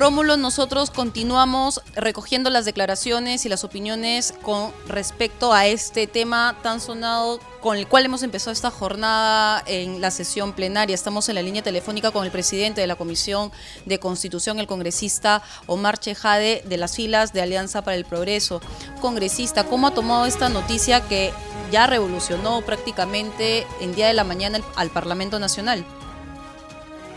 Rómulo, 0.00 0.38
nosotros 0.38 0.90
continuamos 0.90 1.82
recogiendo 1.94 2.48
las 2.48 2.64
declaraciones 2.64 3.44
y 3.44 3.50
las 3.50 3.64
opiniones 3.64 4.32
con 4.40 4.72
respecto 4.88 5.52
a 5.52 5.66
este 5.66 6.06
tema 6.06 6.56
tan 6.62 6.80
sonado 6.80 7.38
con 7.60 7.76
el 7.76 7.86
cual 7.86 8.06
hemos 8.06 8.22
empezado 8.22 8.52
esta 8.52 8.70
jornada 8.70 9.62
en 9.66 10.00
la 10.00 10.10
sesión 10.10 10.54
plenaria. 10.54 10.94
Estamos 10.94 11.28
en 11.28 11.34
la 11.34 11.42
línea 11.42 11.62
telefónica 11.62 12.12
con 12.12 12.24
el 12.24 12.30
presidente 12.30 12.80
de 12.80 12.86
la 12.86 12.96
Comisión 12.96 13.52
de 13.84 13.98
Constitución, 13.98 14.58
el 14.58 14.66
congresista 14.66 15.42
Omar 15.66 15.98
Chejade, 15.98 16.62
de 16.64 16.76
las 16.78 16.96
filas 16.96 17.34
de 17.34 17.42
Alianza 17.42 17.82
para 17.82 17.98
el 17.98 18.06
Progreso. 18.06 18.62
Congresista, 19.02 19.64
¿cómo 19.64 19.88
ha 19.88 19.90
tomado 19.90 20.24
esta 20.24 20.48
noticia 20.48 21.02
que 21.02 21.30
ya 21.70 21.86
revolucionó 21.86 22.62
prácticamente 22.62 23.66
en 23.82 23.94
día 23.94 24.06
de 24.06 24.14
la 24.14 24.24
mañana 24.24 24.60
al 24.76 24.88
Parlamento 24.88 25.38
Nacional? 25.38 25.84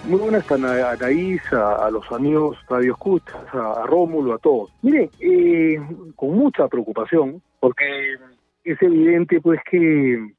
Muy 0.05 0.19
buenas 0.19 0.51
a 0.51 0.91
Anaís, 0.91 1.41
a, 1.53 1.85
a, 1.85 1.89
los 1.89 2.11
amigos 2.11 2.57
Radio 2.69 2.91
Escuchas, 2.91 3.41
a, 3.53 3.85
Rómulo, 3.85 4.33
a 4.33 4.37
todos. 4.37 4.69
Miren, 4.81 5.09
eh, 5.21 5.79
con 6.17 6.31
mucha 6.31 6.67
preocupación, 6.67 7.41
porque 7.61 8.17
es 8.65 8.81
evidente 8.81 9.39
pues 9.39 9.61
que 9.71 10.33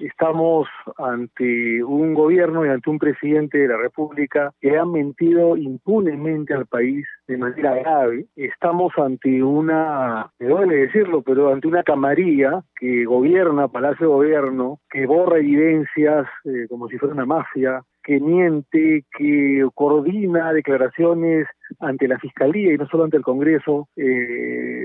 estamos 0.00 0.66
ante 0.98 1.82
un 1.84 2.14
gobierno 2.14 2.66
y 2.66 2.68
ante 2.68 2.90
un 2.90 2.98
presidente 2.98 3.58
de 3.58 3.68
la 3.68 3.76
República 3.76 4.52
que 4.60 4.76
ha 4.76 4.84
mentido 4.84 5.56
impunemente 5.56 6.52
al 6.52 6.66
país 6.66 7.06
de 7.28 7.36
manera 7.36 7.76
grave. 7.76 8.26
Estamos 8.34 8.92
ante 8.96 9.44
una, 9.44 10.30
me 10.40 10.48
duele 10.48 10.76
decirlo, 10.86 11.22
pero 11.22 11.52
ante 11.52 11.68
una 11.68 11.84
camarilla 11.84 12.64
que 12.74 13.04
gobierna 13.04 13.68
Palacio 13.68 14.08
de 14.08 14.12
Gobierno, 14.12 14.80
que 14.90 15.06
borra 15.06 15.38
evidencias 15.38 16.26
eh, 16.44 16.66
como 16.68 16.88
si 16.88 16.98
fuera 16.98 17.14
una 17.14 17.26
mafia, 17.26 17.80
que 18.04 18.20
miente, 18.20 19.04
que 19.16 19.66
coordina 19.74 20.52
declaraciones 20.52 21.46
ante 21.80 22.06
la 22.06 22.18
Fiscalía 22.18 22.72
y 22.72 22.76
no 22.76 22.86
solo 22.86 23.04
ante 23.04 23.16
el 23.16 23.22
Congreso, 23.22 23.88
eh, 23.96 24.84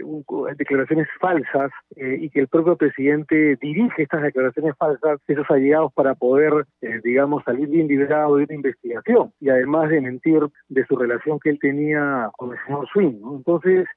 declaraciones 0.58 1.08
falsas 1.20 1.72
eh, 1.96 2.18
y 2.22 2.30
que 2.30 2.40
el 2.40 2.48
propio 2.48 2.76
presidente 2.76 3.58
dirige 3.62 4.04
estas 4.04 4.24
declaraciones 4.24 4.76
falsas, 4.78 5.20
esos 5.28 5.50
allegados 5.50 5.94
para 5.94 6.16
poder, 6.16 6.66
eh, 6.82 7.00
digamos, 7.04 7.44
salir 7.44 7.68
bien 7.68 7.88
liberado 7.88 8.38
de 8.38 8.46
una 8.46 8.56
investigación 8.56 9.32
y 9.40 9.50
además 9.50 9.90
de 9.90 10.02
mentir 10.02 10.42
de 10.70 10.86
su 10.86 10.96
relación 10.96 11.40
que 11.40 11.50
él 11.50 11.60
tenía 11.60 12.30
con 12.38 12.52
el 12.52 12.58
señor 12.66 12.88
Swing. 12.92 13.20
¿no? 13.22 13.36
Entonces, 13.38 13.88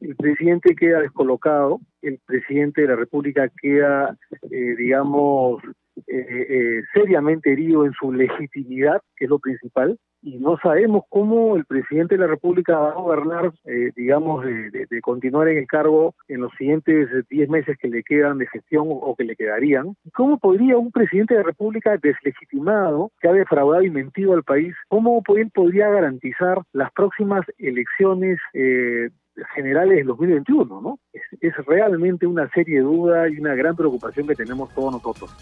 el 0.00 0.16
presidente 0.16 0.74
queda 0.74 1.00
descolocado, 1.00 1.80
el 2.02 2.18
presidente 2.24 2.82
de 2.82 2.88
la 2.88 2.96
República 2.96 3.50
queda, 3.60 4.16
eh, 4.50 4.74
digamos, 4.76 5.62
eh, 6.06 6.46
eh, 6.48 6.82
seriamente 6.94 7.52
herido 7.52 7.84
en 7.84 7.92
su 7.92 8.12
legitimidad, 8.12 9.00
que 9.16 9.24
es 9.24 9.30
lo 9.30 9.38
principal, 9.38 9.98
y 10.22 10.38
no 10.38 10.56
sabemos 10.62 11.04
cómo 11.08 11.56
el 11.56 11.64
presidente 11.64 12.14
de 12.14 12.20
la 12.20 12.28
República 12.28 12.78
va 12.78 12.90
a 12.90 12.94
gobernar, 12.94 13.52
eh, 13.64 13.90
digamos, 13.96 14.44
de, 14.44 14.86
de, 14.88 15.00
continuar 15.00 15.48
en 15.48 15.58
el 15.58 15.66
cargo 15.66 16.14
en 16.28 16.40
los 16.42 16.52
siguientes 16.56 17.08
10 17.28 17.48
meses 17.48 17.76
que 17.76 17.88
le 17.88 18.04
quedan 18.04 18.38
de 18.38 18.46
gestión 18.46 18.86
o 18.88 19.14
que 19.16 19.24
le 19.24 19.34
quedarían. 19.34 19.96
¿Cómo 20.14 20.38
podría 20.38 20.78
un 20.78 20.92
presidente 20.92 21.34
de 21.34 21.40
la 21.40 21.46
República 21.46 21.96
deslegitimado, 22.00 23.10
que 23.20 23.28
ha 23.28 23.32
defraudado 23.32 23.82
y 23.82 23.90
mentido 23.90 24.34
al 24.34 24.44
país, 24.44 24.74
cómo 24.88 25.22
él 25.36 25.50
podría 25.52 25.88
garantizar 25.90 26.62
las 26.72 26.92
próximas 26.92 27.44
elecciones 27.58 28.38
eh, 28.54 29.10
generales 29.54 29.96
del 29.96 30.06
2021, 30.06 30.80
¿no? 30.80 30.98
Es, 31.12 31.22
es 31.40 31.54
realmente 31.66 32.26
una 32.26 32.48
serie 32.50 32.76
de 32.76 32.82
dudas 32.82 33.30
y 33.30 33.38
una 33.38 33.54
gran 33.54 33.76
preocupación 33.76 34.26
que 34.26 34.34
tenemos 34.34 34.72
todos 34.74 34.92
nosotros. 34.92 35.34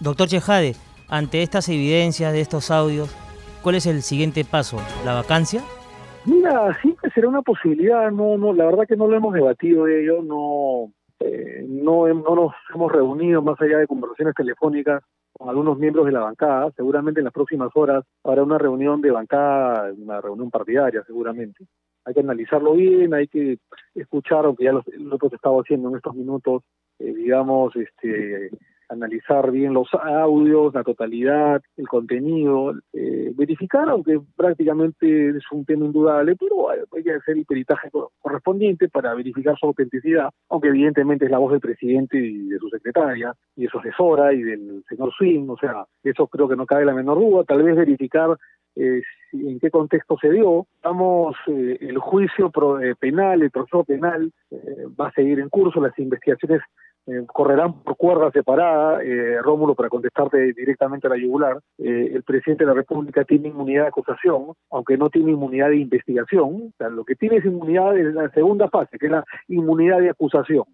Doctor 0.00 0.28
Chejade, 0.28 0.74
ante 1.08 1.42
estas 1.42 1.68
evidencias 1.68 2.32
de 2.32 2.40
estos 2.40 2.70
audios, 2.70 3.14
¿cuál 3.62 3.76
es 3.76 3.86
el 3.86 4.02
siguiente 4.02 4.44
paso? 4.44 4.78
¿La 5.04 5.14
vacancia? 5.14 5.62
Mira, 6.26 6.76
siempre 6.80 7.10
será 7.12 7.28
una 7.28 7.42
posibilidad, 7.42 8.10
no, 8.10 8.36
no, 8.36 8.52
la 8.52 8.66
verdad 8.66 8.86
que 8.88 8.96
no 8.96 9.06
lo 9.06 9.16
hemos 9.16 9.32
debatido 9.32 9.86
ello, 9.86 10.22
no, 10.22 10.92
eh, 11.20 11.64
no, 11.68 12.08
no 12.08 12.34
nos 12.34 12.52
hemos 12.74 12.90
reunido 12.90 13.42
más 13.42 13.60
allá 13.60 13.78
de 13.78 13.86
conversaciones 13.86 14.34
telefónicas 14.34 15.02
con 15.32 15.48
algunos 15.48 15.78
miembros 15.78 16.06
de 16.06 16.12
la 16.12 16.20
bancada, 16.20 16.70
seguramente 16.76 17.20
en 17.20 17.24
las 17.24 17.32
próximas 17.32 17.70
horas 17.74 18.04
habrá 18.24 18.42
una 18.42 18.58
reunión 18.58 19.00
de 19.00 19.10
bancada, 19.10 19.92
una 19.96 20.20
reunión 20.20 20.50
partidaria 20.50 21.04
seguramente. 21.06 21.64
Hay 22.06 22.14
que 22.14 22.20
analizarlo 22.20 22.74
bien, 22.74 23.12
hay 23.12 23.28
que 23.28 23.58
escuchar, 23.94 24.46
aunque 24.46 24.64
ya 24.64 24.72
lo, 24.72 24.82
lo 24.98 25.16
hemos 25.16 25.32
estado 25.32 25.60
haciendo 25.60 25.90
en 25.90 25.96
estos 25.96 26.14
minutos, 26.14 26.62
eh, 26.98 27.12
digamos, 27.12 27.74
este 27.76 28.50
analizar 28.88 29.50
bien 29.50 29.74
los 29.74 29.88
audios, 29.94 30.74
la 30.74 30.84
totalidad, 30.84 31.62
el 31.76 31.88
contenido, 31.88 32.74
eh, 32.92 33.32
verificar, 33.34 33.88
aunque 33.88 34.20
prácticamente 34.36 35.30
es 35.30 35.44
un 35.50 35.64
tema 35.64 35.86
indudable, 35.86 36.36
pero 36.36 36.70
hay 36.70 37.02
que 37.02 37.12
hacer 37.12 37.36
el 37.36 37.44
peritaje 37.44 37.90
correspondiente 38.20 38.88
para 38.88 39.14
verificar 39.14 39.56
su 39.58 39.66
autenticidad, 39.66 40.30
aunque 40.48 40.68
evidentemente 40.68 41.24
es 41.24 41.30
la 41.30 41.38
voz 41.38 41.52
del 41.52 41.60
presidente 41.60 42.18
y 42.18 42.48
de 42.48 42.58
su 42.58 42.68
secretaria, 42.68 43.34
y 43.56 43.62
de 43.62 43.68
su 43.68 43.78
asesora 43.78 44.32
y 44.32 44.42
del 44.42 44.84
señor 44.88 45.12
Swing, 45.12 45.48
o 45.48 45.56
sea, 45.56 45.84
eso 46.02 46.26
creo 46.28 46.48
que 46.48 46.56
no 46.56 46.66
cabe 46.66 46.84
la 46.84 46.94
menor 46.94 47.18
duda, 47.18 47.44
tal 47.44 47.62
vez 47.62 47.76
verificar 47.76 48.36
eh, 48.76 49.02
en 49.32 49.58
qué 49.58 49.70
contexto 49.70 50.16
se 50.20 50.30
dio. 50.30 50.66
Vamos, 50.82 51.36
eh, 51.48 51.78
el 51.80 51.98
juicio 51.98 52.50
pro, 52.50 52.80
eh, 52.80 52.94
penal, 52.94 53.42
el 53.42 53.50
proceso 53.50 53.84
penal 53.84 54.32
va 54.98 55.08
a 55.08 55.12
seguir 55.12 55.40
en 55.40 55.48
curso, 55.48 55.80
las 55.80 55.98
investigaciones 55.98 56.60
eh, 57.08 57.24
correrán 57.24 57.84
por 57.84 57.96
cuerda 57.96 58.32
separada, 58.32 59.00
eh, 59.00 59.40
Rómulo, 59.40 59.76
para 59.76 59.88
contestarte 59.88 60.52
directamente 60.52 61.06
a 61.06 61.10
la 61.10 61.16
yugular, 61.16 61.60
eh, 61.78 62.10
el 62.12 62.24
presidente 62.24 62.64
de 62.64 62.70
la 62.70 62.74
República 62.74 63.24
tiene 63.24 63.46
inmunidad 63.48 63.82
de 63.82 63.88
acusación, 63.88 64.54
aunque 64.72 64.96
no 64.96 65.08
tiene 65.08 65.30
inmunidad 65.30 65.68
de 65.68 65.76
investigación, 65.76 66.72
o 66.72 66.72
sea, 66.76 66.88
lo 66.88 67.04
que 67.04 67.14
tiene 67.14 67.36
es 67.36 67.44
inmunidad 67.44 67.96
en 67.96 68.12
la 68.16 68.28
segunda 68.30 68.68
fase, 68.68 68.98
que 68.98 69.06
es 69.06 69.12
la 69.12 69.24
inmunidad 69.46 70.00
de 70.00 70.10
acusación. 70.10 70.64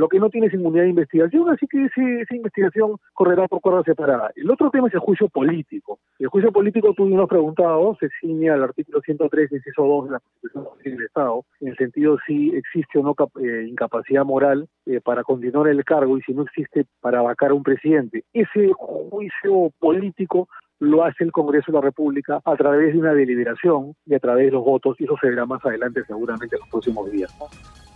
Lo 0.00 0.08
que 0.08 0.18
no 0.18 0.30
tiene 0.30 0.46
es 0.46 0.54
inmunidad 0.54 0.84
de 0.84 0.88
investigación, 0.88 1.50
así 1.50 1.66
que 1.66 1.84
ese, 1.84 2.22
esa 2.22 2.34
investigación 2.34 2.96
correrá 3.12 3.46
por 3.48 3.60
cuerda 3.60 3.82
separada. 3.82 4.30
El 4.34 4.50
otro 4.50 4.70
tema 4.70 4.88
es 4.88 4.94
el 4.94 5.00
juicio 5.00 5.28
político. 5.28 5.98
El 6.18 6.28
juicio 6.28 6.50
político, 6.50 6.94
tú 6.94 7.06
nos 7.06 7.28
preguntado, 7.28 7.94
se 8.00 8.08
ciñe 8.18 8.48
al 8.48 8.62
artículo 8.62 9.02
103, 9.02 9.52
inciso 9.52 9.84
2 9.84 10.04
de 10.06 10.10
la 10.12 10.20
Constitución 10.20 10.96
del 10.96 11.04
Estado, 11.04 11.44
en 11.60 11.68
el 11.68 11.76
sentido 11.76 12.16
si 12.26 12.48
existe 12.56 12.98
o 12.98 13.02
no 13.02 13.14
eh, 13.44 13.66
incapacidad 13.68 14.24
moral 14.24 14.70
eh, 14.86 15.02
para 15.02 15.22
continuar 15.22 15.68
el 15.68 15.84
cargo 15.84 16.16
y 16.16 16.22
si 16.22 16.32
no 16.32 16.44
existe 16.44 16.86
para 17.02 17.20
vacar 17.20 17.50
a 17.50 17.54
un 17.54 17.62
presidente. 17.62 18.24
Ese 18.32 18.72
juicio 18.72 19.70
político 19.78 20.48
lo 20.78 21.04
hace 21.04 21.24
el 21.24 21.32
Congreso 21.32 21.72
de 21.72 21.76
la 21.76 21.82
República 21.82 22.40
a 22.42 22.56
través 22.56 22.94
de 22.94 23.00
una 23.00 23.12
deliberación 23.12 23.94
y 24.06 24.14
a 24.14 24.18
través 24.18 24.46
de 24.46 24.52
los 24.52 24.64
votos, 24.64 24.98
y 24.98 25.04
eso 25.04 25.18
se 25.20 25.28
verá 25.28 25.44
más 25.44 25.62
adelante 25.62 26.02
seguramente 26.06 26.56
en 26.56 26.60
los 26.60 26.70
próximos 26.70 27.10
días. 27.10 27.89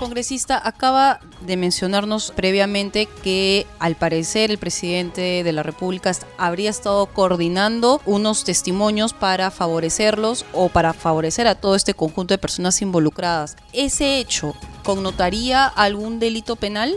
Congresista, 0.00 0.58
acaba 0.66 1.20
de 1.46 1.58
mencionarnos 1.58 2.32
previamente 2.32 3.06
que 3.22 3.66
al 3.78 3.96
parecer 3.96 4.50
el 4.50 4.56
presidente 4.56 5.44
de 5.44 5.52
la 5.52 5.62
República 5.62 6.10
habría 6.38 6.70
estado 6.70 7.04
coordinando 7.04 8.00
unos 8.06 8.44
testimonios 8.44 9.12
para 9.12 9.50
favorecerlos 9.50 10.46
o 10.54 10.70
para 10.70 10.94
favorecer 10.94 11.46
a 11.46 11.54
todo 11.54 11.76
este 11.76 11.92
conjunto 11.92 12.32
de 12.32 12.38
personas 12.38 12.80
involucradas. 12.80 13.58
¿Ese 13.74 14.18
hecho 14.18 14.54
connotaría 14.84 15.66
algún 15.66 16.18
delito 16.18 16.56
penal? 16.56 16.94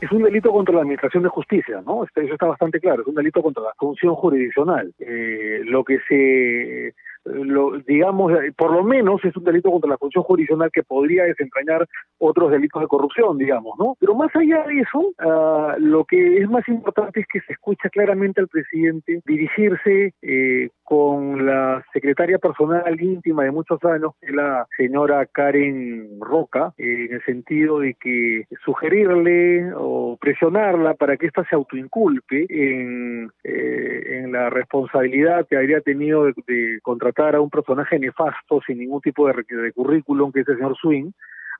es 0.00 0.12
un 0.12 0.22
delito 0.22 0.52
contra 0.52 0.74
la 0.74 0.82
administración 0.82 1.22
de 1.22 1.30
justicia, 1.30 1.80
¿no? 1.86 2.04
Eso 2.04 2.34
está 2.34 2.44
bastante 2.44 2.78
claro, 2.78 3.00
es 3.00 3.08
un 3.08 3.14
delito 3.14 3.40
contra 3.40 3.62
la 3.62 3.72
función 3.78 4.14
jurisdiccional. 4.14 4.92
Eh, 4.98 5.62
lo 5.64 5.82
que 5.82 5.98
se 6.06 6.94
lo, 7.24 7.78
digamos, 7.86 8.32
por 8.56 8.72
lo 8.72 8.84
menos 8.84 9.24
es 9.24 9.36
un 9.36 9.44
delito 9.44 9.70
contra 9.70 9.90
la 9.90 9.98
función 9.98 10.24
jurisdiccional 10.24 10.70
que 10.72 10.82
podría 10.82 11.24
desentrañar 11.24 11.86
otros 12.18 12.50
delitos 12.50 12.82
de 12.82 12.88
corrupción, 12.88 13.38
digamos, 13.38 13.74
¿no? 13.78 13.96
Pero 13.98 14.14
más 14.14 14.34
allá 14.34 14.64
de 14.64 14.80
eso, 14.80 14.98
uh, 14.98 15.78
lo 15.78 16.04
que 16.04 16.38
es 16.38 16.48
más 16.48 16.66
importante 16.68 17.20
es 17.20 17.26
que 17.32 17.40
se 17.40 17.54
escucha 17.54 17.88
claramente 17.88 18.40
al 18.40 18.48
presidente 18.48 19.20
dirigirse 19.24 20.12
eh, 20.22 20.70
con 20.82 21.46
la 21.46 21.82
secretaria 21.92 22.38
personal 22.38 23.00
íntima 23.00 23.44
de 23.44 23.50
muchos 23.50 23.82
años, 23.84 24.12
que 24.20 24.28
es 24.28 24.34
la 24.34 24.66
señora 24.76 25.26
Karen 25.26 26.20
Roca, 26.20 26.72
en 26.76 27.14
el 27.14 27.24
sentido 27.24 27.80
de 27.80 27.94
que 27.94 28.44
sugerirle 28.64 29.72
o 29.74 30.18
presionarla 30.20 30.94
para 30.94 31.16
que 31.16 31.26
ésta 31.26 31.44
se 31.48 31.54
autoinculpe 31.54 32.46
en, 32.50 33.30
eh, 33.44 34.20
en 34.20 34.32
la 34.32 34.50
responsabilidad 34.50 35.46
que 35.48 35.56
habría 35.56 35.80
tenido 35.80 36.24
de, 36.26 36.34
de 36.46 36.78
contratar 36.82 37.13
a 37.16 37.40
un 37.40 37.50
personaje 37.50 37.98
nefasto 37.98 38.60
sin 38.66 38.78
ningún 38.78 39.00
tipo 39.00 39.26
de, 39.26 39.34
de 39.48 39.72
currículum, 39.72 40.32
que 40.32 40.40
es 40.40 40.48
el 40.48 40.56
señor 40.56 40.76
Swing, 40.76 41.10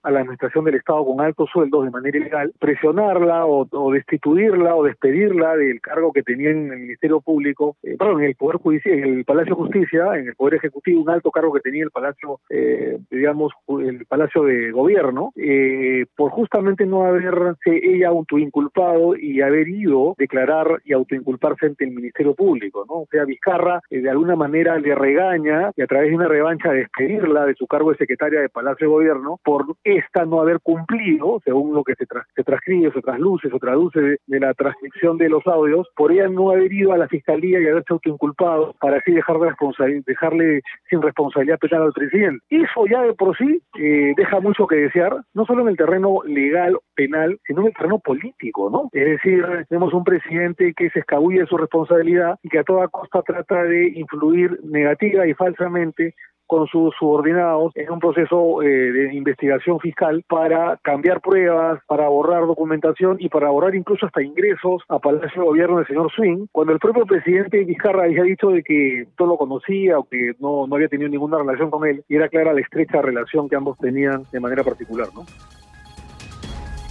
a 0.05 0.11
la 0.11 0.21
administración 0.21 0.65
del 0.65 0.77
Estado 0.77 1.05
con 1.05 1.21
altos 1.21 1.51
sueldos 1.53 1.85
de 1.85 1.91
manera 1.91 2.19
ilegal, 2.19 2.53
presionarla 2.59 3.47
o, 3.47 3.67
destituirla 3.93 4.77
o 4.77 4.85
despedirla 4.85 5.57
del 5.57 5.81
cargo 5.81 6.13
que 6.13 6.23
tenía 6.23 6.51
en 6.51 6.73
el 6.73 6.81
Ministerio 6.81 7.21
Público, 7.21 7.77
eh, 7.83 7.97
perdón, 7.99 8.21
en 8.21 8.29
el 8.29 8.37
Poder 8.37 8.57
Judicial, 8.59 8.99
en 8.99 9.19
el 9.19 9.25
Palacio 9.25 9.55
de 9.55 9.63
Justicia, 9.63 10.17
en 10.17 10.29
el 10.29 10.35
Poder 10.35 10.55
Ejecutivo, 10.55 11.03
un 11.03 11.11
alto 11.11 11.31
cargo 11.31 11.53
que 11.53 11.61
tenía 11.61 11.85
el 11.85 11.91
Palacio, 11.91 12.41
eh, 12.51 12.99
digamos, 13.11 13.53
el 13.81 14.07
Palacio 14.07 14.45
de 14.45 14.71
Gobierno, 14.71 15.33
eh, 15.37 16.07
por 16.17 16.31
justamente 16.31 16.87
no 16.87 17.05
haberse 17.05 17.81
ella 17.83 18.09
autoinculpado 18.09 19.17
y 19.17 19.41
haber 19.41 19.69
ido 19.69 20.15
declarar 20.19 20.81
y 20.85 20.93
autoinculparse 20.93 21.67
ante 21.67 21.85
el 21.85 21.93
Ministerio 21.93 22.35
Público, 22.35 22.85
¿no? 22.89 23.03
O 23.03 23.09
sea, 23.11 23.25
Vizcarra 23.25 23.81
eh, 23.91 24.01
de 24.01 24.11
alguna 24.11 24.37
manera 24.37 24.79
le 24.79 24.95
regaña 24.95 25.71
y 25.77 25.83
a 25.83 25.87
través 25.87 26.11
de 26.11 26.17
una 26.17 26.29
revancha 26.29 26.73
despedirla 26.73 27.47
de 27.47 27.55
su 27.55 27.67
cargo 27.67 27.91
de 27.91 27.97
secretaria 27.97 28.41
de 28.41 28.49
Palacio 28.49 28.87
de 28.87 28.93
Gobierno 28.93 29.39
por 29.45 29.65
esta 29.97 30.25
no 30.25 30.41
haber 30.41 30.61
cumplido, 30.61 31.41
según 31.45 31.75
lo 31.75 31.85
que 31.85 31.95
se, 31.95 32.07
tra 32.07 32.27
transcribe, 32.45 32.93
se 32.93 33.01
trasluce, 33.01 33.51
se 33.51 33.59
traduce 33.59 34.01
de, 34.01 34.17
de, 34.27 34.41
la 34.41 34.55
transcripción 34.55 35.19
de 35.19 35.29
los 35.29 35.47
audios, 35.47 35.89
por 35.97 36.13
ella 36.13 36.29
no 36.29 36.51
haber 36.51 36.73
ido 36.73 36.93
a 36.93 36.99
la 36.99 37.09
fiscalía 37.09 37.61
y 37.61 37.67
haberse 37.67 37.93
autoinculpado 37.93 38.75
para 38.81 38.99
así 38.99 39.13
dejar 39.13 39.39
de 39.39 40.03
dejarle 40.07 40.63
sin 40.89 41.03
responsabilidad 41.03 41.59
penal 41.59 41.83
al 41.83 41.93
presidente. 41.93 42.45
Eso 42.51 42.87
ya 42.91 43.03
de 43.03 43.15
por 43.15 43.37
sí 43.37 43.61
eh, 43.79 44.13
deja 44.17 44.41
mucho 44.41 44.67
que 44.67 44.77
desear, 44.77 45.17
no 45.35 45.45
solo 45.45 45.63
en 45.63 45.69
el 45.69 45.77
terreno 45.77 46.21
legal, 46.25 46.79
penal, 46.95 47.39
sino 47.47 47.63
en 47.63 47.67
el 47.69 47.75
terreno 47.75 47.99
político, 47.99 48.71
¿no? 48.71 48.89
Es 48.93 49.07
decir, 49.07 49.45
tenemos 49.69 49.93
un 49.93 50.05
presidente 50.05 50.73
que 50.75 50.91
se 50.91 51.01
escabulle 51.01 51.41
de 51.41 51.47
su 51.47 51.57
responsabilidad 51.57 52.39
y 52.43 52.49
que 52.49 52.61
a 52.61 52.65
toda 52.65 52.89
costa 52.89 53.23
trata 53.23 53.63
de 53.65 53.89
influir 53.89 54.59
negativa 54.65 55.27
y 55.27 55.35
falsamente 55.35 56.15
con 56.47 56.67
sus 56.67 56.95
subordinados 56.99 57.73
en 57.75 57.91
un 57.91 57.99
proceso 57.99 58.63
eh, 58.63 58.67
de 58.67 59.15
investigación 59.15 59.81
fiscal 59.81 60.25
para 60.29 60.79
cambiar 60.83 61.21
pruebas, 61.21 61.81
para 61.87 62.09
borrar 62.09 62.47
documentación 62.47 63.17
y 63.19 63.29
para 63.29 63.51
borrar 63.51 63.75
incluso 63.75 64.07
hasta 64.07 64.23
ingresos 64.23 64.83
a 64.89 64.99
Palacio 64.99 65.43
de 65.43 65.49
Gobierno 65.49 65.79
del 65.79 65.87
señor 65.87 66.11
Swing, 66.13 66.47
cuando 66.53 66.73
el 66.73 66.79
propio 66.79 67.07
presidente 67.07 67.65
Vizcarra 67.65 68.05
había 68.05 68.23
dicho 68.23 68.49
de 68.49 68.63
que 68.63 69.07
todo 69.17 69.29
lo 69.29 69.37
conocía 69.37 69.99
o 69.99 70.05
que 70.05 70.33
no, 70.39 70.67
no 70.67 70.77
había 70.77 70.89
tenido 70.89 71.09
ninguna 71.09 71.39
relación 71.39 71.71
con 71.71 71.87
él 71.87 72.05
y 72.09 72.17
era 72.17 72.29
clara 72.29 72.53
la 72.53 72.61
estrecha 72.61 73.03
relación 73.03 73.49
que 73.49 73.57
ambos 73.57 73.79
tenían 73.79 74.25
de 74.33 74.41
manera 74.41 74.63
particular, 74.63 75.09
¿no? 75.15 75.25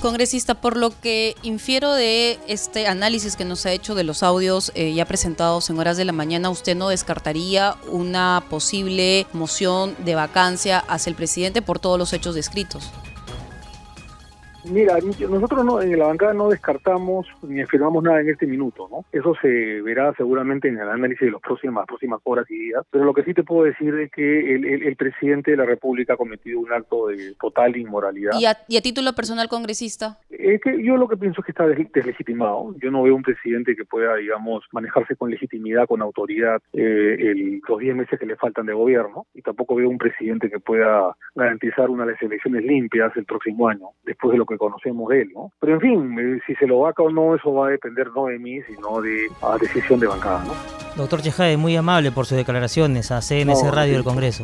Congresista, 0.04 0.56
por 0.56 0.76
lo 0.76 0.90
que 1.00 1.38
infiero 1.44 1.94
de 1.94 2.38
este 2.46 2.88
análisis 2.88 3.38
que 3.38 3.46
nos 3.46 3.66
ha 3.66 3.72
hecho 3.72 3.96
de 3.96 4.04
los 4.04 4.22
audios 4.22 4.74
eh, 4.76 4.94
ya 4.94 5.06
presentados 5.06 5.70
en 5.70 5.80
horas 5.80 5.96
de 5.96 6.04
la 6.04 6.12
mañana, 6.12 6.50
¿usted 6.50 6.76
no 6.76 6.90
descartaría 6.90 7.78
una 7.90 8.44
posible 8.50 9.26
moción 9.32 9.96
de 10.00 10.16
vacancia 10.16 10.80
hacia 10.80 11.10
el 11.10 11.16
presidente 11.16 11.62
por 11.62 11.80
todos 11.80 11.98
los 11.98 12.12
hechos 12.12 12.36
descritos? 12.36 12.92
Mira, 14.66 14.98
nosotros 15.30 15.66
no, 15.66 15.82
en 15.82 15.98
la 16.00 16.08
bancada 16.08 16.34
no 16.34 16.50
descartamos 16.50 17.28
ni 17.44 17.62
afirmamos 17.62 18.04
nada 18.04 18.22
en 18.22 18.30
este 18.30 18.48
minuto, 18.48 18.88
¿no? 18.90 19.06
Eso 19.12 19.34
se 19.42 19.82
verá 19.82 20.14
seguramente 20.16 20.68
en 20.68 20.80
el 20.80 20.90
análisis 20.90 21.22
de 21.22 21.32
las 21.32 21.42
próximas, 21.42 21.86
próximas 21.86 22.20
horas 22.24 22.50
y 22.50 22.58
días, 22.58 22.84
pero 22.90 23.04
lo 23.04 23.14
que 23.14 23.24
sí 23.24 23.34
te 23.34 23.44
puedo 23.44 23.64
decir 23.64 23.94
es 23.96 24.12
que 24.12 24.56
el, 24.56 24.66
el, 24.66 24.84
el 24.84 24.96
presidente 24.96 25.52
de 25.52 25.58
la 25.58 25.66
República 25.66 26.14
ha 26.14 26.18
cometido 26.18 26.60
un 26.60 26.72
acto 26.72 27.08
de 27.08 27.36
total 27.40 27.76
inmoralidad. 27.76 28.32
¿Y 28.40 28.46
a, 28.46 28.58
y 28.68 28.78
a 28.78 28.82
título 28.82 29.14
personal, 29.14 29.48
congresista? 29.50 30.18
Es 30.30 30.62
que 30.62 30.84
yo 30.84 30.98
lo 30.98 31.08
que 31.08 31.18
pienso 31.18 31.42
es 31.42 31.46
que 31.46 31.52
está 31.52 31.68
deslegitimado. 31.68 32.74
Yo 32.82 32.92
no 32.92 33.04
veo 33.04 33.16
un 33.16 33.24
presidente 33.24 33.76
que 33.76 33.86
pueda, 33.86 34.16
digamos, 34.16 34.64
manejarse 34.72 35.16
con 35.16 35.30
legitimidad, 35.30 35.88
con 35.88 36.02
autoridad, 36.02 36.62
eh, 36.74 37.16
el, 37.20 37.62
los 37.68 37.80
10 37.80 37.96
meses 37.96 38.20
que 38.20 38.26
le 38.26 38.36
faltan 38.36 38.66
de 38.66 38.74
gobierno, 38.74 39.26
y 39.34 39.42
tampoco 39.42 39.76
veo 39.76 39.90
un 39.90 39.98
presidente 39.98 40.50
que 40.50 40.60
pueda 40.60 41.16
garantizar 41.36 41.90
unas 41.90 42.22
elecciones 42.22 42.64
limpias 42.64 43.12
el 43.16 43.26
próximo 43.26 43.68
año, 43.68 43.88
después 44.04 44.32
de 44.32 44.38
lo 44.38 44.46
que 44.46 44.53
conocemos 44.58 45.10
de 45.10 45.22
él, 45.22 45.32
¿no? 45.34 45.52
Pero 45.60 45.76
en 45.76 45.82
fin, 45.82 46.20
eh, 46.20 46.40
si 46.46 46.56
se 46.56 46.68
lo 46.68 46.80
vaca 46.80 47.04
o 47.04 47.10
no, 47.10 47.36
eso 47.36 47.54
va 47.54 47.68
a 47.68 47.72
depender 47.72 48.08
no 48.16 48.26
de 48.26 48.40
mí, 48.40 48.62
sino 48.64 49.02
de 49.02 49.28
a 49.42 49.58
decisión 49.58 50.00
de 50.00 50.08
bancada, 50.08 50.44
¿no? 50.44 50.54
Doctor 50.96 51.22
Chejade, 51.22 51.58
muy 51.58 51.76
amable 51.76 52.12
por 52.12 52.26
sus 52.26 52.38
declaraciones 52.38 53.12
a 53.12 53.22
CNC 53.22 53.64
No, 53.64 53.72
Radio 53.72 53.94
del 53.94 54.04
Congreso. 54.04 54.44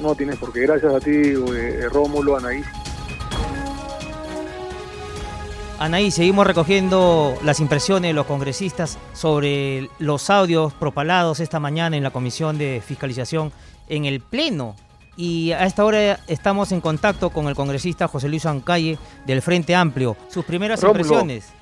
No 0.00 0.14
tienes 0.14 0.36
por 0.38 0.52
qué. 0.52 0.60
Gracias 0.60 0.94
a 0.94 1.00
ti, 1.00 1.10
eh, 1.10 1.88
Rómulo, 1.92 2.36
Anaís. 2.36 2.66
Anaí, 5.78 6.10
seguimos 6.10 6.46
recogiendo 6.46 7.34
las 7.42 7.58
impresiones 7.58 8.10
de 8.10 8.12
los 8.12 8.26
congresistas 8.26 8.98
sobre 9.14 9.88
los 9.98 10.28
audios 10.28 10.74
propalados 10.74 11.40
esta 11.40 11.58
mañana 11.58 11.96
en 11.96 12.02
la 12.02 12.10
Comisión 12.10 12.58
de 12.58 12.82
Fiscalización 12.84 13.50
en 13.88 14.04
el 14.04 14.20
Pleno. 14.20 14.76
Y 15.20 15.52
a 15.52 15.66
esta 15.66 15.84
hora 15.84 16.18
estamos 16.28 16.72
en 16.72 16.80
contacto 16.80 17.28
con 17.28 17.46
el 17.46 17.54
congresista 17.54 18.08
José 18.08 18.26
Luis 18.26 18.46
Ancalle 18.46 18.96
del 19.26 19.42
Frente 19.42 19.74
Amplio. 19.74 20.16
Sus 20.28 20.46
primeras 20.46 20.80
Rómulo. 20.80 21.00
impresiones. 21.00 21.52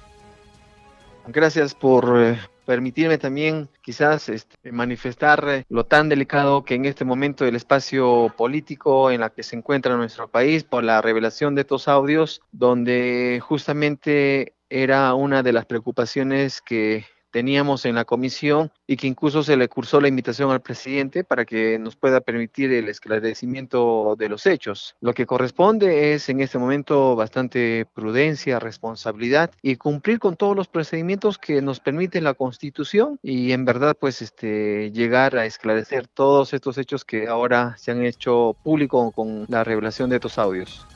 Gracias 1.27 1.75
por 1.75 2.23
eh, 2.23 2.39
permitirme 2.65 3.19
también 3.19 3.69
quizás 3.83 4.29
este, 4.29 4.71
manifestar 4.71 5.45
eh, 5.49 5.65
lo 5.71 5.85
tan 5.85 6.09
delicado 6.09 6.65
que 6.65 6.77
en 6.77 6.85
este 6.85 7.05
momento 7.05 7.45
el 7.45 7.57
espacio 7.57 8.33
político 8.37 9.11
en 9.11 9.23
la 9.23 9.31
que 9.31 9.43
se 9.43 9.57
encuentra 9.57 9.97
nuestro 9.97 10.29
país 10.29 10.63
por 10.63 10.85
la 10.85 11.03
revelación 11.03 11.57
de 11.57 11.63
estos 11.63 11.89
audios, 11.89 12.41
donde 12.53 13.43
justamente 13.43 14.55
era 14.71 15.13
una 15.15 15.43
de 15.43 15.53
las 15.53 15.67
preocupaciones 15.67 16.61
que 16.61 17.07
teníamos 17.31 17.85
en 17.85 17.95
la 17.95 18.05
comisión 18.05 18.71
y 18.87 18.97
que 18.97 19.07
incluso 19.07 19.43
se 19.43 19.57
le 19.57 19.69
cursó 19.69 20.01
la 20.01 20.09
invitación 20.09 20.51
al 20.51 20.61
presidente 20.61 21.25
para 21.25 21.45
que 21.45 21.79
nos 21.79 21.97
pueda 21.97 22.21
permitir 22.21 22.73
el 22.73 22.89
esclarecimiento 22.89 24.17
de 24.19 24.29
los 24.29 24.47
hechos. 24.47 24.97
Lo 25.01 25.13
que 25.13 25.27
corresponde 25.27 26.15
es 26.15 26.29
en 26.29 26.41
este 26.41 26.59
momento 26.59 27.17
bastante 27.17 27.87
prudencia, 27.95 28.59
responsabilidad 28.59 29.51
y 29.63 29.77
cumplir 29.77 30.19
con 30.19 30.37
todos 30.37 30.57
los 30.57 30.69
procedimientos 30.69 31.39
que 31.39 31.63
nos 31.63 31.81
permite 31.81 32.21
la 32.21 32.35
Constitución 32.35 33.19
y 33.23 33.53
en 33.53 33.65
verdad 33.65 33.97
pues 33.99 34.23
este 34.23 34.91
llegar 34.93 35.37
a 35.37 35.47
esclarecer 35.47 36.07
todos 36.07 36.53
estos 36.53 36.79
hechos 36.79 37.05
que 37.05 37.29
ahora 37.29 37.77
se 37.79 37.91
han 37.91 38.05
hecho 38.05 38.57
público 38.63 39.13
con 39.13 39.47
la 39.49 39.65
revelación 39.65 40.11
de 40.11 40.17
estos 40.17 40.39
audios. 40.39 40.87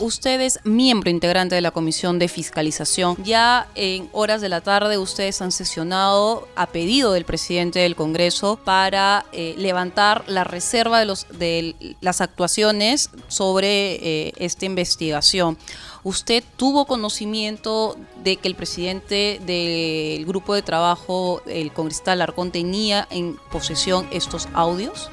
Usted 0.00 0.40
es 0.40 0.60
miembro 0.64 1.10
integrante 1.10 1.56
de 1.56 1.60
la 1.60 1.72
Comisión 1.72 2.20
de 2.20 2.28
Fiscalización. 2.28 3.16
Ya 3.24 3.66
en 3.74 4.08
horas 4.12 4.40
de 4.40 4.48
la 4.48 4.60
tarde 4.60 4.96
ustedes 4.96 5.42
han 5.42 5.50
sesionado 5.50 6.46
a 6.54 6.66
pedido 6.66 7.12
del 7.12 7.24
presidente 7.24 7.80
del 7.80 7.96
Congreso 7.96 8.60
para 8.64 9.26
eh, 9.32 9.54
levantar 9.58 10.22
la 10.28 10.44
reserva 10.44 11.00
de, 11.00 11.04
los, 11.04 11.26
de 11.30 11.96
las 12.00 12.20
actuaciones 12.20 13.10
sobre 13.26 14.28
eh, 14.28 14.32
esta 14.36 14.66
investigación. 14.66 15.58
¿Usted 16.04 16.44
tuvo 16.56 16.86
conocimiento 16.86 17.96
de 18.22 18.36
que 18.36 18.46
el 18.46 18.54
presidente 18.54 19.40
del 19.44 20.24
grupo 20.26 20.54
de 20.54 20.62
trabajo, 20.62 21.42
el 21.46 21.72
congresista 21.72 22.12
Alarcón, 22.12 22.52
tenía 22.52 23.08
en 23.10 23.36
posesión 23.50 24.06
estos 24.12 24.48
audios? 24.54 25.10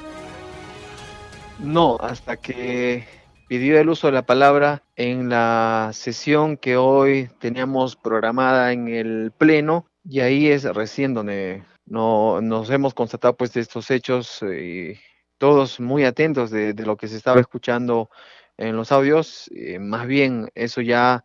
No, 1.58 1.96
hasta 2.00 2.36
que 2.36 3.15
pidió 3.48 3.78
el 3.78 3.88
uso 3.88 4.08
de 4.08 4.12
la 4.12 4.26
palabra 4.26 4.82
en 4.96 5.28
la 5.28 5.90
sesión 5.92 6.56
que 6.56 6.76
hoy 6.76 7.30
teníamos 7.38 7.96
programada 7.96 8.72
en 8.72 8.88
el 8.88 9.32
Pleno 9.36 9.86
y 10.04 10.20
ahí 10.20 10.48
es 10.48 10.64
recién 10.64 11.14
donde 11.14 11.62
no, 11.86 12.40
nos 12.40 12.70
hemos 12.70 12.94
constatado 12.94 13.36
pues 13.36 13.56
estos 13.56 13.90
hechos 13.90 14.42
y 14.42 14.98
todos 15.38 15.80
muy 15.80 16.04
atentos 16.04 16.50
de, 16.50 16.72
de, 16.72 16.86
lo 16.86 16.96
que 16.96 17.08
se 17.08 17.16
estaba 17.16 17.40
escuchando 17.40 18.10
en 18.56 18.76
los 18.76 18.90
audios. 18.92 19.50
Eh, 19.54 19.78
más 19.78 20.06
bien 20.06 20.50
eso 20.54 20.80
ya 20.80 21.24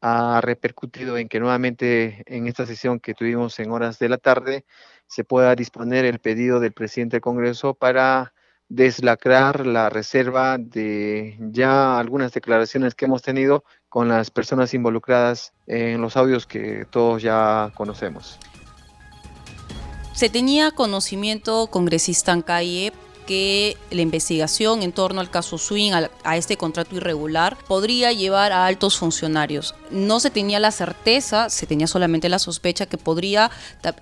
ha 0.00 0.40
repercutido 0.40 1.18
en 1.18 1.28
que 1.28 1.40
nuevamente 1.40 2.22
en 2.26 2.48
esta 2.48 2.66
sesión 2.66 3.00
que 3.00 3.14
tuvimos 3.14 3.58
en 3.60 3.70
horas 3.70 3.98
de 3.98 4.08
la 4.08 4.18
tarde 4.18 4.64
se 5.06 5.24
pueda 5.24 5.54
disponer 5.54 6.04
el 6.04 6.20
pedido 6.20 6.58
del 6.58 6.72
presidente 6.72 7.16
del 7.16 7.22
Congreso 7.22 7.74
para 7.74 8.32
deslacrar 8.70 9.66
la 9.66 9.90
reserva 9.90 10.56
de 10.56 11.36
ya 11.50 11.98
algunas 11.98 12.32
declaraciones 12.32 12.94
que 12.94 13.04
hemos 13.04 13.20
tenido 13.20 13.64
con 13.88 14.08
las 14.08 14.30
personas 14.30 14.72
involucradas 14.72 15.52
en 15.66 16.00
los 16.00 16.16
audios 16.16 16.46
que 16.46 16.86
todos 16.88 17.20
ya 17.20 17.72
conocemos. 17.74 18.38
Se 20.14 20.30
tenía 20.30 20.70
conocimiento, 20.70 21.66
congresista 21.66 22.32
en 22.32 22.42
calle, 22.42 22.92
que 23.26 23.76
la 23.90 24.02
investigación 24.02 24.82
en 24.82 24.92
torno 24.92 25.20
al 25.20 25.30
caso 25.30 25.58
Swing, 25.58 25.92
a, 26.24 26.36
este 26.36 26.56
contrato 26.56 26.96
irregular, 26.96 27.56
podría 27.68 28.12
llevar 28.12 28.52
a 28.52 28.66
altos 28.66 28.98
funcionarios. 28.98 29.74
No 29.90 30.20
se 30.20 30.30
tenía 30.30 30.58
la 30.58 30.70
certeza, 30.70 31.50
se 31.50 31.66
tenía 31.66 31.86
solamente 31.86 32.28
la 32.28 32.38
sospecha 32.38 32.86
que 32.86 32.98
podría 32.98 33.50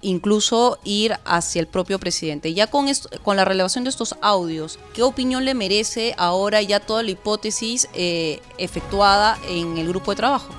incluso 0.03 0.79
ir 0.85 1.15
hacia 1.25 1.61
el 1.61 1.67
propio 1.67 1.99
presidente. 1.99 2.55
Ya 2.55 2.67
con, 2.67 2.87
con 3.23 3.37
la 3.37 3.45
relevación 3.45 3.85
de 3.85 3.91
estos 3.91 4.17
audios, 4.21 4.79
¿qué 4.95 5.03
opinión 5.03 5.45
le 5.45 5.55
merece 5.55 6.15
ahora 6.17 6.63
ya 6.63 6.81
toda 6.81 7.03
la 7.03 7.11
hipótesis 7.11 7.89
eh, 7.95 8.41
efectuada 8.59 9.39
en 9.49 9.79
el 9.79 9.89
grupo 9.89 10.13
de 10.13 10.17
trabajo? 10.17 10.55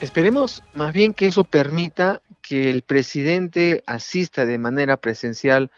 Esperemos 0.00 0.62
más 0.72 0.94
bien 0.94 1.12
que 1.12 1.26
eso 1.26 1.44
permita 1.44 2.22
que 2.40 2.70
el 2.70 2.82
presidente 2.82 3.84
asista 3.86 4.46
de 4.46 4.58
manera 4.58 4.96
presencial 4.96 5.70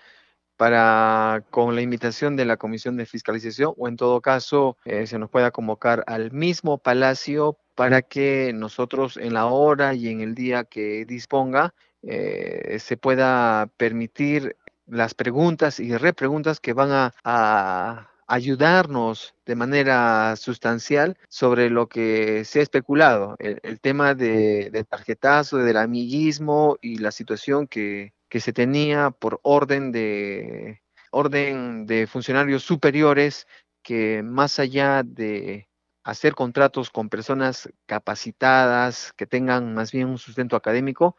para 0.62 1.42
con 1.50 1.74
la 1.74 1.82
invitación 1.82 2.36
de 2.36 2.44
la 2.44 2.56
Comisión 2.56 2.96
de 2.96 3.04
Fiscalización 3.04 3.74
o 3.76 3.88
en 3.88 3.96
todo 3.96 4.20
caso 4.20 4.76
eh, 4.84 5.08
se 5.08 5.18
nos 5.18 5.28
pueda 5.28 5.50
convocar 5.50 6.04
al 6.06 6.30
mismo 6.30 6.78
palacio 6.78 7.58
para 7.74 8.02
que 8.02 8.52
nosotros 8.54 9.16
en 9.16 9.34
la 9.34 9.46
hora 9.46 9.92
y 9.94 10.06
en 10.06 10.20
el 10.20 10.36
día 10.36 10.62
que 10.62 11.04
disponga 11.04 11.74
eh, 12.04 12.76
se 12.78 12.96
pueda 12.96 13.70
permitir 13.76 14.54
las 14.86 15.14
preguntas 15.14 15.80
y 15.80 15.96
repreguntas 15.96 16.60
que 16.60 16.74
van 16.74 17.10
a 17.24 18.12
ayudarnos 18.32 19.34
de 19.44 19.56
manera 19.56 20.36
sustancial 20.36 21.18
sobre 21.28 21.68
lo 21.68 21.86
que 21.86 22.46
se 22.46 22.60
ha 22.60 22.62
especulado, 22.62 23.36
el, 23.38 23.78
tema 23.78 24.14
de, 24.14 24.86
tarjetazo, 24.88 25.58
del 25.58 25.76
amiguismo 25.76 26.78
y 26.80 26.96
la 26.96 27.10
situación 27.10 27.66
que, 27.66 28.14
se 28.40 28.52
tenía 28.52 29.10
por 29.10 29.40
orden 29.42 29.92
de, 29.92 30.82
orden 31.10 31.86
de 31.86 32.06
funcionarios 32.06 32.62
superiores 32.62 33.46
que 33.82 34.22
más 34.22 34.58
allá 34.58 35.02
de 35.04 35.68
hacer 36.04 36.34
contratos 36.34 36.90
con 36.90 37.08
personas 37.08 37.68
capacitadas, 37.86 39.12
que 39.12 39.26
tengan 39.26 39.74
más 39.74 39.92
bien 39.92 40.08
un 40.08 40.18
sustento 40.18 40.56
académico, 40.56 41.16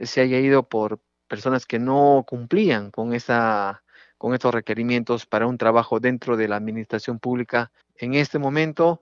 se 0.00 0.20
haya 0.20 0.38
ido 0.38 0.68
por 0.68 1.00
personas 1.28 1.66
que 1.66 1.78
no 1.78 2.24
cumplían 2.26 2.90
con 2.90 3.14
esa 3.14 3.82
con 4.16 4.34
estos 4.34 4.52
requerimientos 4.52 5.26
para 5.26 5.46
un 5.46 5.58
trabajo 5.58 6.00
dentro 6.00 6.36
de 6.36 6.48
la 6.48 6.56
administración 6.56 7.20
pública 7.20 7.70
en 7.94 8.14
este 8.14 8.38
momento 8.38 9.00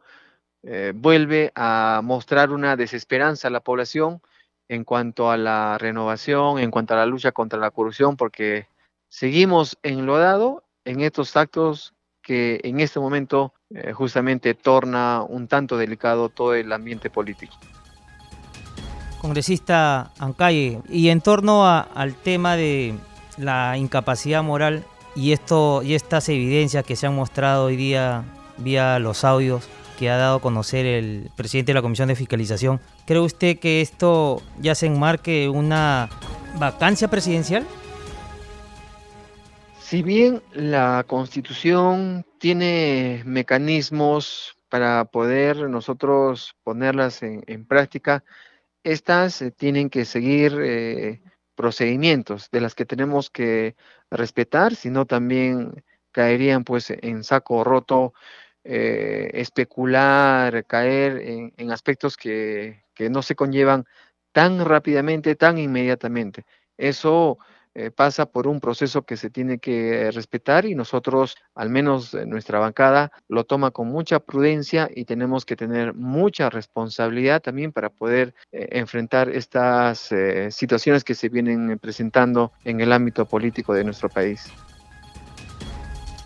eh, 0.62 0.92
vuelve 0.95 1.53
a 1.55 2.01
mostrar 2.05 2.51
una 2.51 2.77
desesperanza 2.77 3.49
a 3.49 3.51
la 3.51 3.61
población 3.61 4.21
en 4.68 4.85
cuanto 4.85 5.31
a 5.31 5.37
la 5.37 5.79
renovación, 5.79 6.59
en 6.59 6.70
cuanto 6.70 6.94
a 6.94 6.98
la 6.98 7.07
lucha 7.07 7.33
contra 7.33 7.59
la 7.59 7.70
corrupción, 7.70 8.16
porque 8.16 8.66
seguimos 9.09 9.79
enlodado 9.83 10.64
en 10.85 11.00
estos 11.00 11.37
actos 11.37 11.94
que 12.22 12.61
en 12.64 12.81
este 12.81 12.98
momento 12.98 13.52
eh, 13.70 13.92
justamente 13.92 14.55
torna 14.55 15.22
un 15.22 15.46
tanto 15.46 15.76
delicado 15.76 16.29
todo 16.29 16.55
el 16.55 16.72
ambiente 16.72 17.11
político. 17.11 17.55
Congresista 19.20 20.12
Ancalle, 20.18 20.81
y 20.88 21.09
en 21.09 21.20
torno 21.20 21.66
al 21.66 22.14
tema 22.14 22.57
de 22.57 22.94
la 23.38 23.76
incapacidad 23.76 24.42
moral 24.42 24.85
y, 25.14 25.33
esto, 25.33 25.83
y 25.83 25.94
estas 25.94 26.29
evidencias 26.29 26.85
que 26.85 26.96
se 26.96 27.07
han 27.07 27.14
mostrado 27.14 27.64
hoy 27.64 27.76
día 27.76 28.24
vía 28.59 28.98
los 28.98 29.24
audios 29.24 29.68
que 29.96 30.11
ha 30.11 30.16
dado 30.16 30.37
a 30.37 30.40
conocer 30.40 30.87
el 30.87 31.30
presidente 31.37 31.70
de 31.70 31.74
la 31.74 31.82
Comisión 31.82 32.09
de 32.09 32.16
Fiscalización, 32.16 32.80
¿cree 33.06 33.20
usted 33.20 33.59
que 33.59 33.80
esto 33.80 34.42
ya 34.61 34.74
se 34.74 34.87
enmarque 34.87 35.48
una 35.48 36.09
vacancia 36.59 37.09
presidencial? 37.09 37.66
Si 39.80 40.02
bien 40.02 40.42
la 40.52 41.04
Constitución 41.06 42.24
tiene 42.38 43.22
mecanismos 43.24 44.56
para 44.68 45.04
poder 45.04 45.68
nosotros 45.68 46.56
ponerlas 46.64 47.22
en, 47.22 47.64
práctica, 47.66 48.24
estas 48.82 49.40
eh, 49.42 49.52
tienen 49.52 49.88
que 49.88 50.04
seguir 50.04 50.59
eh, 50.61 51.22
procedimientos 51.54 52.50
de 52.50 52.61
las 52.61 52.74
que 52.74 52.85
tenemos 52.85 53.30
que 53.30 53.76
respetar, 54.11 54.74
sino 54.74 55.06
también 55.06 55.85
caerían 56.12 56.64
pues 56.64 56.90
en 56.90 57.24
saco 57.24 57.62
roto, 57.62 58.12
eh, 58.68 59.31
especular, 59.35 60.64
caer 60.66 61.52
en, 61.57 61.70
aspectos 61.70 62.16
que, 62.16 62.83
que, 62.94 63.09
no 63.11 63.22
se 63.22 63.37
conllevan 63.37 63.85
tan 64.33 64.64
rápidamente, 64.64 65.37
tan 65.37 65.59
inmediatamente. 65.59 66.44
Eso 66.76 67.38
eh, 67.79 67.90
pasa 67.90 68.24
por 68.24 68.46
un 68.46 68.59
proceso 68.59 69.02
que 69.02 69.18
se 69.18 69.29
tiene 69.29 69.59
que 69.59 70.11
respetar 70.11 70.64
y 70.64 70.74
nosotros, 70.74 71.37
al 71.55 71.68
menos 71.68 72.14
nuestra 72.14 72.59
bancada, 72.59 73.12
lo 73.29 73.44
toma 73.44 73.70
con 73.70 73.88
mucha 73.88 74.18
prudencia 74.18 74.88
y 74.94 75.05
tenemos 75.05 75.44
que 75.44 75.57
tener 75.57 75.92
mucha 75.92 76.48
responsabilidad 76.48 77.42
también 77.42 77.72
para 77.72 77.90
poder 77.90 78.35
eh, 78.50 78.68
enfrentar 78.72 79.29
estas 79.29 80.11
eh, 80.11 80.50
situaciones 80.50 81.05
que 81.05 81.14
se 81.14 81.29
vienen 81.29 81.79
presentando 81.79 82.50
en 82.64 82.81
el 82.81 82.94
ámbito 82.94 83.26
político 83.26 83.74
de 83.74 83.85
nuestro 83.85 84.09
país 84.09 84.50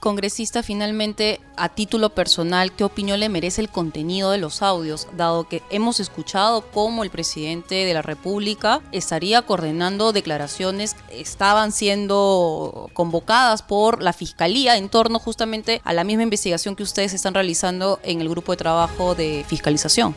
congresista, 0.00 0.62
finalmente, 0.62 1.40
a 1.56 1.68
título 1.68 2.10
personal, 2.10 2.72
¿qué 2.72 2.84
opinión 2.84 3.20
le 3.20 3.28
merece 3.28 3.60
el 3.60 3.68
contenido 3.68 4.30
de 4.30 4.38
los 4.38 4.62
audios, 4.62 5.06
dado 5.16 5.46
que 5.46 5.62
hemos 5.70 6.00
escuchado 6.00 6.62
cómo 6.72 7.04
el 7.04 7.10
presidente 7.10 7.74
de 7.74 7.94
la 7.94 8.02
República 8.02 8.80
estaría 8.90 9.42
coordinando 9.42 10.12
declaraciones 10.12 10.94
que 10.94 11.20
estaban 11.20 11.70
siendo 11.70 12.90
convocadas 12.94 13.62
por 13.62 14.02
la 14.02 14.14
Fiscalía 14.14 14.76
en 14.76 14.88
torno 14.88 15.18
justamente 15.18 15.82
a 15.84 15.92
la 15.92 16.02
misma 16.02 16.24
investigación 16.24 16.74
que 16.74 16.82
ustedes 16.82 17.12
están 17.12 17.34
realizando 17.34 18.00
en 18.02 18.20
el 18.20 18.28
grupo 18.28 18.52
de 18.52 18.56
trabajo 18.56 19.14
de 19.14 19.44
fiscalización? 19.46 20.14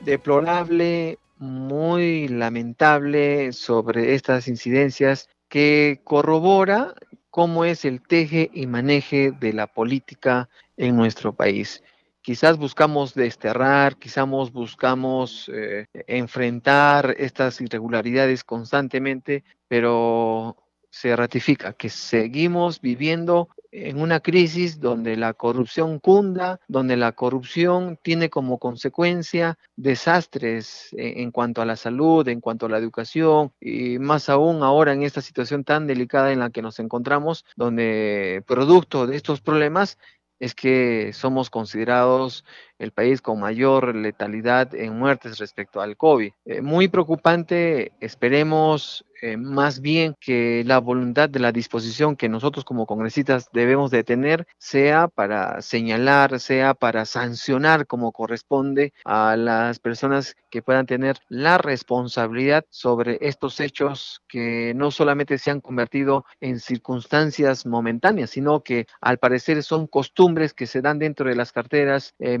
Deplorable, 0.00 1.18
muy 1.38 2.28
lamentable 2.28 3.52
sobre 3.52 4.14
estas 4.14 4.46
incidencias 4.46 5.28
que 5.48 6.00
corrobora 6.04 6.94
cómo 7.32 7.64
es 7.64 7.86
el 7.86 8.02
teje 8.02 8.50
y 8.52 8.66
maneje 8.66 9.32
de 9.32 9.54
la 9.54 9.66
política 9.66 10.50
en 10.76 10.94
nuestro 10.96 11.32
país. 11.32 11.82
Quizás 12.20 12.58
buscamos 12.58 13.14
desterrar, 13.14 13.96
quizás 13.96 14.28
buscamos 14.52 15.50
eh, 15.52 15.86
enfrentar 16.06 17.16
estas 17.18 17.58
irregularidades 17.62 18.44
constantemente, 18.44 19.44
pero 19.66 20.58
se 20.90 21.16
ratifica 21.16 21.72
que 21.72 21.88
seguimos 21.88 22.82
viviendo 22.82 23.48
en 23.72 24.00
una 24.00 24.20
crisis 24.20 24.80
donde 24.80 25.16
la 25.16 25.32
corrupción 25.32 25.98
cunda, 25.98 26.60
donde 26.68 26.96
la 26.96 27.12
corrupción 27.12 27.98
tiene 28.02 28.28
como 28.28 28.58
consecuencia 28.58 29.58
desastres 29.76 30.88
en, 30.92 31.30
cuanto 31.30 31.62
a 31.62 31.66
la 31.66 31.76
salud, 31.76 32.28
en 32.28 32.40
cuanto 32.40 32.66
a 32.66 32.68
la 32.68 32.76
educación 32.76 33.52
y 33.60 33.98
más 33.98 34.28
aún 34.28 34.62
ahora 34.62 34.92
en 34.92 35.02
esta 35.02 35.22
situación 35.22 35.64
tan 35.64 35.86
delicada 35.86 36.32
en 36.32 36.40
la 36.40 36.50
que 36.50 36.60
nos 36.60 36.78
encontramos, 36.78 37.46
donde 37.56 38.44
producto 38.46 39.06
de 39.06 39.16
estos 39.16 39.40
problemas 39.40 39.98
es 40.38 40.54
que 40.54 41.12
somos 41.12 41.50
considerados 41.50 42.44
el 42.82 42.90
país 42.90 43.22
con 43.22 43.40
mayor 43.40 43.94
letalidad 43.94 44.74
en 44.74 44.98
muertes 44.98 45.38
respecto 45.38 45.80
al 45.80 45.96
COVID. 45.96 46.32
Eh, 46.44 46.60
muy 46.60 46.88
preocupante, 46.88 47.92
esperemos 48.00 49.04
eh, 49.24 49.36
más 49.36 49.80
bien 49.80 50.16
que 50.18 50.64
la 50.66 50.80
voluntad 50.80 51.30
de 51.30 51.38
la 51.38 51.52
disposición 51.52 52.16
que 52.16 52.28
nosotros 52.28 52.64
como 52.64 52.86
congresistas 52.86 53.48
debemos 53.52 53.92
de 53.92 54.02
tener 54.02 54.48
sea 54.58 55.06
para 55.06 55.62
señalar, 55.62 56.40
sea 56.40 56.74
para 56.74 57.04
sancionar 57.04 57.86
como 57.86 58.10
corresponde 58.10 58.92
a 59.04 59.36
las 59.36 59.78
personas 59.78 60.34
que 60.50 60.60
puedan 60.60 60.86
tener 60.86 61.18
la 61.28 61.56
responsabilidad 61.56 62.64
sobre 62.68 63.18
estos 63.20 63.60
hechos 63.60 64.22
que 64.28 64.72
no 64.74 64.90
solamente 64.90 65.38
se 65.38 65.52
han 65.52 65.60
convertido 65.60 66.24
en 66.40 66.58
circunstancias 66.58 67.64
momentáneas, 67.64 68.30
sino 68.30 68.64
que 68.64 68.86
al 69.00 69.18
parecer 69.18 69.62
son 69.62 69.86
costumbres 69.86 70.52
que 70.52 70.66
se 70.66 70.82
dan 70.82 70.98
dentro 70.98 71.28
de 71.28 71.36
las 71.36 71.52
carteras 71.52 72.14
eh, 72.18 72.38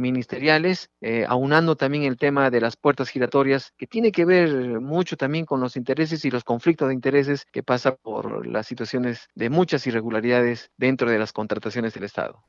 eh, 1.00 1.24
aunando 1.28 1.76
también 1.76 2.04
el 2.04 2.16
tema 2.16 2.50
de 2.50 2.60
las 2.60 2.76
puertas 2.76 3.08
giratorias, 3.08 3.72
que 3.76 3.86
tiene 3.86 4.12
que 4.12 4.24
ver 4.24 4.80
mucho 4.80 5.16
también 5.16 5.44
con 5.44 5.60
los 5.60 5.76
intereses 5.76 6.24
y 6.24 6.30
los 6.30 6.44
conflictos 6.44 6.88
de 6.88 6.94
intereses 6.94 7.44
que 7.50 7.62
pasa 7.62 7.96
por 7.96 8.46
las 8.46 8.66
situaciones 8.66 9.28
de 9.34 9.50
muchas 9.50 9.86
irregularidades 9.86 10.70
dentro 10.76 11.10
de 11.10 11.18
las 11.18 11.32
contrataciones 11.32 11.94
del 11.94 12.04
Estado. 12.04 12.42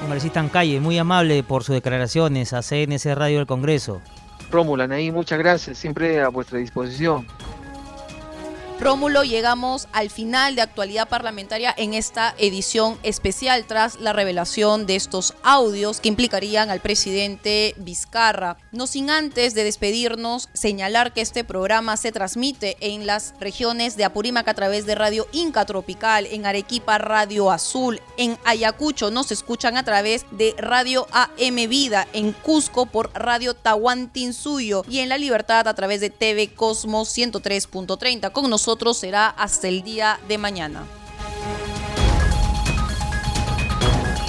Congresista 0.00 0.46
Calle, 0.50 0.80
muy 0.80 0.98
amable 0.98 1.42
por 1.42 1.64
sus 1.64 1.74
declaraciones 1.74 2.52
a 2.52 2.62
CNC 2.62 3.14
Radio 3.14 3.38
del 3.38 3.46
Congreso. 3.46 4.02
Rómulo, 4.50 4.84
Anaí, 4.84 5.10
muchas 5.10 5.38
gracias, 5.38 5.78
siempre 5.78 6.20
a 6.20 6.28
vuestra 6.28 6.58
disposición. 6.58 7.26
Rómulo, 8.78 9.24
llegamos 9.24 9.88
al 9.92 10.10
final 10.10 10.54
de 10.54 10.60
actualidad 10.60 11.08
parlamentaria 11.08 11.74
en 11.78 11.94
esta 11.94 12.34
edición 12.36 12.98
especial 13.02 13.64
tras 13.66 13.98
la 14.00 14.12
revelación 14.12 14.84
de 14.84 14.96
estos 14.96 15.32
audios 15.42 15.98
que 15.98 16.08
implicarían 16.08 16.68
al 16.68 16.80
presidente 16.80 17.74
Vizcarra. 17.78 18.58
No 18.72 18.86
sin 18.86 19.08
antes 19.08 19.54
de 19.54 19.64
despedirnos, 19.64 20.50
señalar 20.52 21.14
que 21.14 21.22
este 21.22 21.42
programa 21.42 21.96
se 21.96 22.12
transmite 22.12 22.76
en 22.80 23.06
las 23.06 23.32
regiones 23.40 23.96
de 23.96 24.04
Apurímac 24.04 24.46
a 24.46 24.54
través 24.54 24.84
de 24.84 24.94
Radio 24.94 25.26
Inca 25.32 25.64
Tropical, 25.64 26.26
en 26.26 26.44
Arequipa 26.44 26.98
Radio 26.98 27.50
Azul, 27.50 28.02
en 28.18 28.38
Ayacucho 28.44 29.10
nos 29.10 29.32
escuchan 29.32 29.78
a 29.78 29.84
través 29.84 30.26
de 30.32 30.54
Radio 30.58 31.06
AM 31.12 31.56
Vida, 31.68 32.06
en 32.12 32.32
Cusco 32.32 32.84
por 32.84 33.10
Radio 33.14 33.54
Tahuantinsuyo 33.54 34.84
y 34.86 34.98
en 34.98 35.08
La 35.08 35.16
Libertad 35.16 35.66
a 35.66 35.74
través 35.74 36.02
de 36.02 36.10
TV 36.10 36.48
Cosmos 36.48 37.16
103.30. 37.16 38.32
Con 38.32 38.50
nosotros 38.50 38.65
nosotros 38.66 38.96
será 38.96 39.28
hasta 39.28 39.68
el 39.68 39.84
día 39.84 40.18
de 40.26 40.38
mañana. 40.38 40.84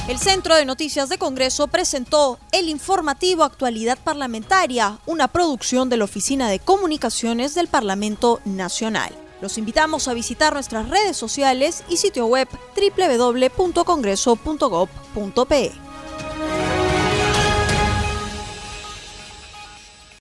El 0.08 0.20
Centro 0.20 0.56
de 0.56 0.64
Noticias 0.64 1.10
de 1.10 1.18
Congreso 1.18 1.68
presentó 1.70 2.38
el 2.52 2.70
informativo 2.70 3.44
Actualidad 3.44 3.98
Parlamentaria, 3.98 5.00
una 5.08 5.28
producción 5.28 5.90
de 5.90 5.98
la 5.98 6.04
Oficina 6.04 6.52
de 6.52 6.60
Comunicaciones 6.60 7.56
del 7.56 7.68
Parlamento 7.68 8.40
Nacional. 8.46 9.12
Los 9.42 9.58
invitamos 9.58 10.08
a 10.08 10.14
visitar 10.14 10.54
nuestras 10.54 10.88
redes 10.88 11.18
sociales 11.18 11.84
y 11.90 11.98
sitio 11.98 12.28
web 12.28 12.48
www.congreso.gov.pe. 12.76 15.72